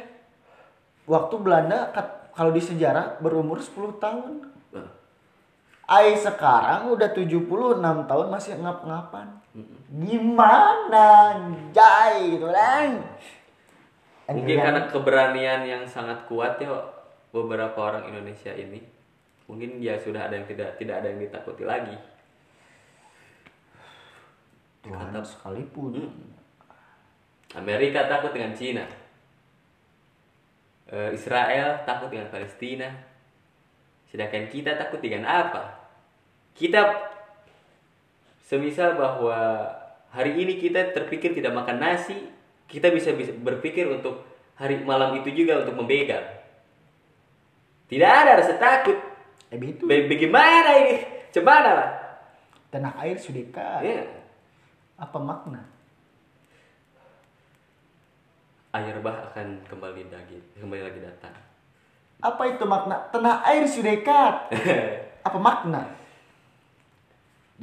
waktu 1.05 1.35
Belanda 1.37 1.93
kalau 2.33 2.49
di 2.49 2.61
sejarah 2.61 3.21
berumur 3.21 3.61
10 3.61 4.01
tahun. 4.01 4.49
Nah, 4.73 4.89
Ai 5.85 6.17
sekarang 6.17 6.89
udah 6.89 7.13
76 7.13 7.45
tahun 7.81 8.27
masih 8.33 8.57
ngap-ngapan. 8.57 9.27
Gimana? 9.93 11.37
Jai 11.69 12.33
gitu 12.33 12.49
kan. 12.49 13.03
Mungkin 14.33 14.57
karena 14.57 14.81
keberanian 14.89 15.61
yang 15.67 15.83
sangat 15.85 16.25
kuat 16.25 16.57
ya 16.57 16.71
beberapa 17.29 17.75
orang 17.77 18.09
Indonesia 18.09 18.49
ini. 18.55 18.81
Mungkin 19.45 19.83
ya 19.83 19.99
sudah 19.99 20.31
ada 20.31 20.39
yang 20.39 20.47
tidak 20.47 20.79
tidak 20.79 21.03
ada 21.03 21.11
yang 21.13 21.21
ditakuti 21.21 21.67
lagi. 21.67 21.93
Tuhan 24.93 25.25
sekalipun. 25.25 25.93
Amerika 27.57 28.05
takut 28.05 28.33
dengan 28.33 28.53
Cina. 28.53 28.85
Eh, 30.89 31.09
Israel 31.17 31.81
takut 31.85 32.13
dengan 32.13 32.29
Palestina. 32.29 32.89
Sedangkan 34.09 34.45
kita 34.53 34.77
takut 34.77 35.01
dengan 35.01 35.25
apa? 35.25 35.81
Kita 36.53 37.09
semisal 38.45 38.93
bahwa 38.93 39.65
hari 40.13 40.37
ini 40.37 40.61
kita 40.61 40.93
terpikir 40.93 41.33
tidak 41.33 41.57
makan 41.57 41.81
nasi, 41.81 42.29
kita 42.69 42.93
bisa, 42.93 43.09
bisa 43.17 43.33
berpikir 43.33 43.89
untuk 43.89 44.21
hari 44.53 44.77
malam 44.85 45.17
itu 45.17 45.33
juga 45.33 45.65
untuk 45.65 45.81
membegal. 45.81 46.21
Tidak 47.89 48.09
ada 48.09 48.37
rasa 48.37 48.53
takut. 48.61 48.97
Eh 49.49 49.57
Bagaimana 49.85 50.69
ini? 50.85 50.95
Cemana 51.33 51.71
lah. 51.73 51.89
tanah 52.73 52.93
air 53.05 53.17
sudah 53.21 53.37
dekat. 53.37 53.81
Ya. 53.85 54.22
Apa 54.97 55.17
makna? 55.19 55.61
Air 58.73 58.97
bah 59.05 59.29
akan 59.29 59.61
kembali 59.69 60.09
lagi, 60.09 60.41
kembali 60.57 60.81
lagi 60.81 60.99
datang. 61.01 61.35
Apa 62.23 62.57
itu 62.57 62.65
makna? 62.65 63.05
Tanah 63.13 63.45
air 63.45 63.69
sudah 63.69 63.93
dekat. 63.93 64.35
Apa 65.27 65.37
makna? 65.39 66.03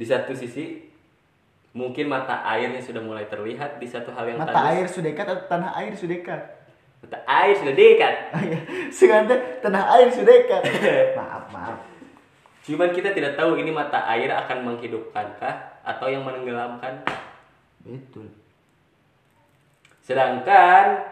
di 0.01 0.05
satu 0.09 0.33
sisi 0.33 0.89
mungkin 1.77 2.09
mata 2.09 2.41
airnya 2.41 2.81
sudah 2.81 3.05
mulai 3.05 3.29
terlihat 3.29 3.77
di 3.77 3.87
satu 3.87 4.09
hal 4.17 4.33
yang 4.33 4.41
Mata 4.41 4.49
tadi 4.49 4.81
air 4.81 4.85
sudah 4.89 5.13
dekat 5.13 5.25
atau 5.29 5.45
tanah 5.45 5.71
air 5.77 5.93
sudah 5.93 6.11
dekat? 6.17 6.41
mata 7.01 7.17
air 7.25 7.53
sudah 7.57 7.73
dekat 7.77 8.13
Sengaja 8.97 9.35
tanah 9.61 9.83
air 9.97 10.07
sudah 10.09 10.25
dekat. 10.25 10.61
maaf, 11.17 11.45
maaf. 11.53 11.77
Cuman 12.61 12.93
kita 12.93 13.13
tidak 13.13 13.33
tahu 13.37 13.57
ini 13.57 13.73
mata 13.73 14.05
air 14.05 14.29
akan 14.29 14.67
menghidupkankah 14.69 15.81
atau 15.81 16.07
yang 16.09 16.21
menenggelamkan. 16.21 17.01
Betul. 17.81 18.29
Sedangkan 20.05 21.05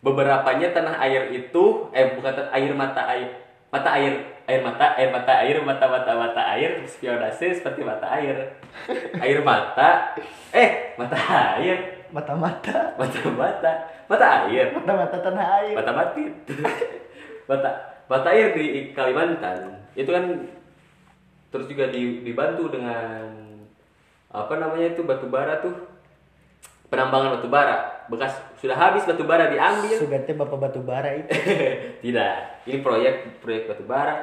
beberapanya 0.00 0.72
tanah 0.72 0.96
air 1.04 1.28
itu 1.32 1.88
eh 1.92 2.16
bukan 2.16 2.48
air 2.56 2.72
mata 2.72 3.04
air 3.04 3.28
mata 3.68 3.90
air 3.92 4.14
air 4.48 4.60
mata 4.64 4.96
air 4.96 5.08
mata 5.12 5.32
air 5.44 5.56
mata 5.60 5.84
mata 5.86 6.12
mata 6.16 6.42
air 6.56 6.80
spionase 6.88 7.60
seperti 7.60 7.84
mata 7.84 8.08
air. 8.16 8.56
Air 9.20 9.44
mata 9.44 10.16
eh 10.52 10.96
mata 10.96 11.16
air. 11.60 12.00
Mata-mata 12.10 12.98
mata. 12.98 13.22
Mata 13.38 13.70
mata 14.10 14.26
air. 14.50 14.74
Mata-mata 14.74 15.16
tanah 15.22 15.46
air. 15.62 15.74
Mata 15.78 15.92
mati 15.94 16.22
mata 17.46 17.70
mata 18.10 18.28
air 18.34 18.50
di 18.56 18.90
Kalimantan. 18.90 19.78
Itu 19.94 20.10
kan 20.10 20.24
terus 21.50 21.66
juga 21.66 21.86
di- 21.86 22.22
dibantu 22.22 22.70
dengan 22.70 23.26
apa 24.26 24.54
namanya 24.54 24.90
itu 24.90 25.02
batu 25.02 25.26
bara 25.26 25.58
tuh. 25.58 25.74
Penambangan 26.86 27.38
batu 27.38 27.46
bara. 27.46 28.06
Bekas 28.06 28.34
sudah 28.56 28.74
habis 28.74 29.02
batu 29.02 29.22
bara 29.22 29.46
diambil. 29.46 29.94
Sugante 29.94 30.32
bapak 30.32 30.58
batu 30.60 30.80
bara 30.80 31.14
itu. 31.14 31.30
Tidak. 32.02 32.34
Ini 32.64 32.78
proyek 32.80 33.14
proyek 33.38 33.66
batu 33.66 33.84
bara. 33.84 34.18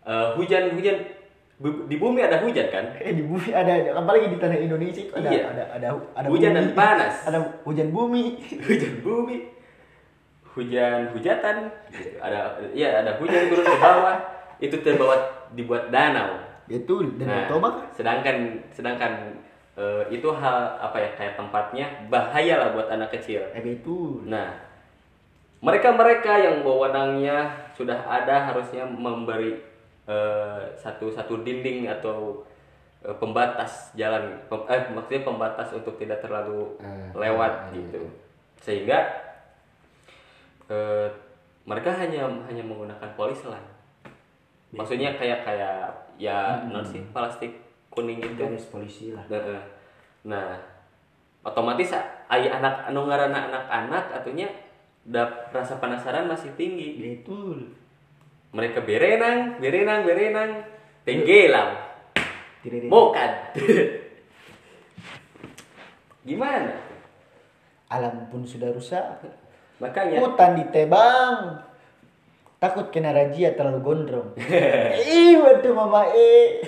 Eh, 0.00 0.28
hujan 0.34 0.70
hujan. 0.72 1.18
Di 1.60 1.96
bumi 1.96 2.22
ada 2.22 2.40
hujan 2.40 2.70
kan? 2.70 2.94
Eh 3.02 3.12
di 3.12 3.20
bumi 3.20 3.50
ada. 3.50 3.74
Apalagi 3.92 4.30
di 4.30 4.38
tanah 4.38 4.56
Indonesia 4.56 5.02
itu 5.02 5.12
ada 5.12 5.28
Iya. 5.28 5.44
ada 5.50 5.64
ada 5.72 5.88
ada 6.14 6.26
Hujan 6.26 6.54
dan 6.54 6.66
panas. 6.72 7.14
ada 7.26 7.38
hujan 7.62 7.90
bumi. 7.90 8.38
Hujan 8.66 8.94
bumi. 9.02 9.36
Hujan 10.50 11.10
hujatan. 11.10 11.70
Gitu. 11.90 12.18
ada 12.18 12.38
ya 12.70 13.02
ada 13.02 13.18
hujan 13.18 13.46
turun 13.46 13.62
ke 13.62 13.76
bawah. 13.76 14.16
Itu 14.58 14.76
terbawa 14.78 15.14
dibuat 15.52 15.88
danau. 15.88 16.38
Betul 16.64 17.18
dan 17.18 17.26
Nah, 17.26 17.44
Toba 17.46 17.68
sedangkan 17.90 18.36
sedangkan 18.70 19.12
eh, 19.74 20.02
itu 20.08 20.28
hal 20.30 20.56
apa 20.78 20.96
ya 20.96 21.10
kayak 21.12 21.34
tempatnya 21.34 21.86
bahaya 22.06 22.54
lah 22.56 22.68
buat 22.70 22.88
anak 22.88 23.10
kecil. 23.10 23.42
eh 23.50 23.58
betul. 23.58 24.22
Nah, 24.24 24.54
mereka-mereka 25.60 26.32
yang 26.36 26.56
wewenangnya 26.62 27.50
sudah 27.74 28.00
ada 28.00 28.48
harusnya 28.48 28.84
memberi 28.84 29.60
eh, 30.06 30.60
satu 30.74 31.08
satu 31.08 31.42
dinding 31.42 31.84
atau 31.86 32.46
eh, 33.00 33.12
pembatas 33.14 33.90
jalan, 33.92 34.40
pem- 34.46 34.68
eh 34.68 34.82
maksudnya 34.90 35.22
pembatas 35.22 35.68
untuk 35.70 35.96
tidak 35.96 36.20
terlalu 36.20 36.78
Eh, 36.78 37.10
lewat 37.12 37.52
eh, 37.70 37.82
gitu, 37.82 38.00
sehingga 38.58 38.98
eh, 40.66 41.08
mereka 41.62 41.92
hanya 41.92 42.24
hanya 42.46 42.62
menggunakan 42.62 43.10
polis 43.14 43.42
lah. 43.44 43.60
Maksudnya 44.70 45.18
kayak 45.18 45.42
kayak 45.42 45.90
ya 46.20 46.62
non 46.70 46.86
sih 46.86 47.02
plastik 47.10 47.58
kuning 47.90 48.22
itu. 48.22 48.38
garis 48.38 48.70
polisi 48.70 49.10
lah 49.10 49.26
Heeh. 49.26 49.62
Nah, 50.30 50.54
otomatis 51.42 51.90
ay 52.30 52.46
anak 52.46 52.86
anu 52.86 53.08
ngaranna 53.08 53.50
anak-anak 53.50 54.04
atunya 54.14 54.46
dap 55.02 55.50
rasa 55.50 55.82
penasaran 55.82 56.30
masih 56.30 56.54
tinggi. 56.54 57.00
betul 57.00 57.74
Mereka 58.50 58.82
berenang, 58.82 59.62
berenang, 59.62 60.02
berenang, 60.02 60.50
tenggelam, 61.06 61.70
mokat. 62.90 63.54
Gimana? 66.26 66.90
alam 67.90 68.30
pun 68.30 68.46
sudah 68.46 68.70
rusak 68.70 69.02
Makanya 69.82 70.22
hutan 70.22 70.62
ditebang 70.62 71.58
takut 72.60 72.92
kena 72.92 73.16
razia 73.16 73.56
terlalu 73.56 73.80
gondrong. 73.80 74.28
Ih 75.16 75.40
waduh 75.40 75.72
mama 75.72 76.12
eh 76.12 76.60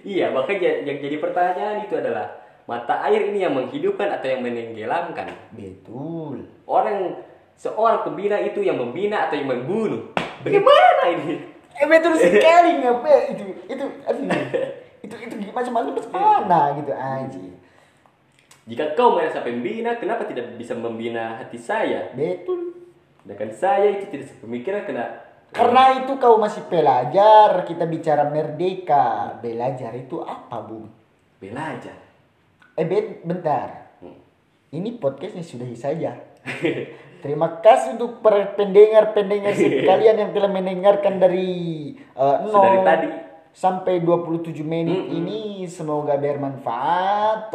iya, 0.00 0.32
makanya 0.32 0.80
yang 0.88 0.96
jadi 0.96 1.20
pertanyaan 1.20 1.84
itu 1.84 1.92
adalah 1.92 2.40
mata 2.64 3.04
air 3.04 3.28
ini 3.28 3.44
yang 3.44 3.52
menghidupkan 3.52 4.08
atau 4.16 4.26
yang 4.32 4.40
menenggelamkan? 4.40 5.28
betul. 5.52 6.48
Orang 6.64 7.20
seorang 7.52 8.00
pembina 8.08 8.40
itu 8.40 8.64
yang 8.64 8.80
membina 8.80 9.28
atau 9.28 9.36
yang 9.36 9.52
membunuh? 9.52 10.08
Bagaimana 10.40 11.04
ini? 11.12 11.36
eh 11.70 11.86
betul 11.86 12.16
sekali 12.24 12.80
ngapa 12.80 13.36
itu 13.36 13.44
itu 13.68 13.84
aduh. 14.08 14.24
Itu 15.04 15.14
itu 15.20 15.34
macam 15.52 15.72
mana? 15.76 15.88
Mana? 16.12 16.60
Gitu 16.80 16.92
aja 16.96 17.40
Jika 18.68 18.84
kau 18.94 19.16
merasa 19.18 19.42
pembina, 19.42 19.98
kenapa 19.98 20.28
tidak 20.28 20.54
bisa 20.54 20.72
membina 20.78 21.36
hati 21.42 21.58
saya? 21.60 22.08
betul 22.16 22.79
Sedangkan 23.20 23.50
saya 23.52 23.88
itu 24.00 24.08
tidak 24.08 24.26
sepemikiran 24.32 24.84
kena 24.88 25.06
karena 25.50 26.06
itu 26.06 26.14
kau 26.14 26.38
masih 26.38 26.62
pelajar 26.70 27.66
kita 27.66 27.82
bicara 27.90 28.30
merdeka 28.30 29.34
belajar 29.42 29.90
itu 29.98 30.22
apa 30.22 30.62
bung 30.62 30.86
belajar. 31.42 31.98
eh 32.78 32.86
bentar 33.26 33.90
Hmm. 34.00 34.16
ini 34.72 34.96
podcastnya 34.96 35.44
sudahi 35.44 35.76
saja 35.76 36.16
Terima 37.20 37.60
kasih 37.60 38.00
untuk 38.00 38.24
para 38.24 38.56
pendengar-pendengar 38.56 39.52
sekalian 39.60 40.16
yang 40.16 40.30
telah 40.32 40.48
mendengarkan 40.48 41.20
dari 41.20 41.92
dari 42.16 42.48
nol 42.48 42.80
tadi. 42.80 43.08
sampai 43.52 44.00
27 44.00 44.56
menit 44.64 45.12
ini 45.12 45.68
semoga 45.68 46.16
bermanfaat. 46.16 47.52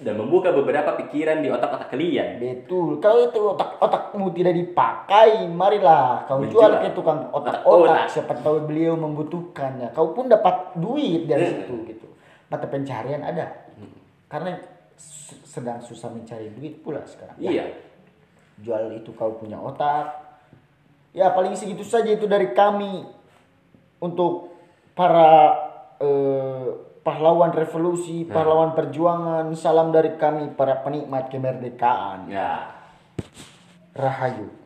Dan 0.00 0.16
membuka 0.16 0.48
beberapa 0.48 0.96
pikiran 0.96 1.44
di 1.44 1.52
otak-otak 1.52 1.92
kalian. 1.92 2.40
Betul. 2.40 3.04
Kalau 3.04 3.28
itu 3.28 3.40
otak-otakmu 3.52 4.32
tidak 4.32 4.56
dipakai, 4.56 5.44
marilah 5.44 6.24
kau 6.24 6.40
Menjual. 6.40 6.56
jual 6.56 6.72
ke 6.80 6.88
tukang 6.96 7.28
Otak-otak. 7.28 8.08
Siapa 8.08 8.32
tahu 8.40 8.64
beliau 8.64 8.96
membutuhkannya. 8.96 9.92
Kau 9.92 10.16
pun 10.16 10.24
dapat 10.26 10.72
duit 10.74 11.28
dari 11.28 11.44
Hmm. 11.44 11.52
situ 11.60 11.74
gitu. 11.86 12.08
Mata 12.48 12.64
pencarian 12.64 13.20
ada. 13.20 13.68
Karena 14.24 14.56
sedang 15.44 15.78
susah 15.78 16.08
mencari 16.08 16.48
duit 16.50 16.80
pula 16.80 17.04
sekarang. 17.04 17.36
Ya, 17.36 17.50
Iya. 17.52 17.64
jual 18.58 18.96
itu 18.96 19.12
kau 19.12 19.36
punya 19.36 19.60
otak. 19.60 20.16
Ya 21.12 21.28
paling 21.28 21.52
segitu 21.52 21.82
saja 21.82 22.08
itu 22.08 22.24
dari 22.24 22.52
kami 22.52 23.04
untuk 23.98 24.54
para 24.94 25.56
eh, 26.00 26.68
pahlawan 27.00 27.52
revolusi, 27.52 28.28
pahlawan 28.28 28.76
perjuangan. 28.76 29.48
Salam 29.56 29.90
dari 29.90 30.14
kami 30.20 30.52
para 30.54 30.84
penikmat 30.84 31.32
kemerdekaan. 31.32 32.28
Ya. 32.28 32.76
Rahayu. 33.96 34.59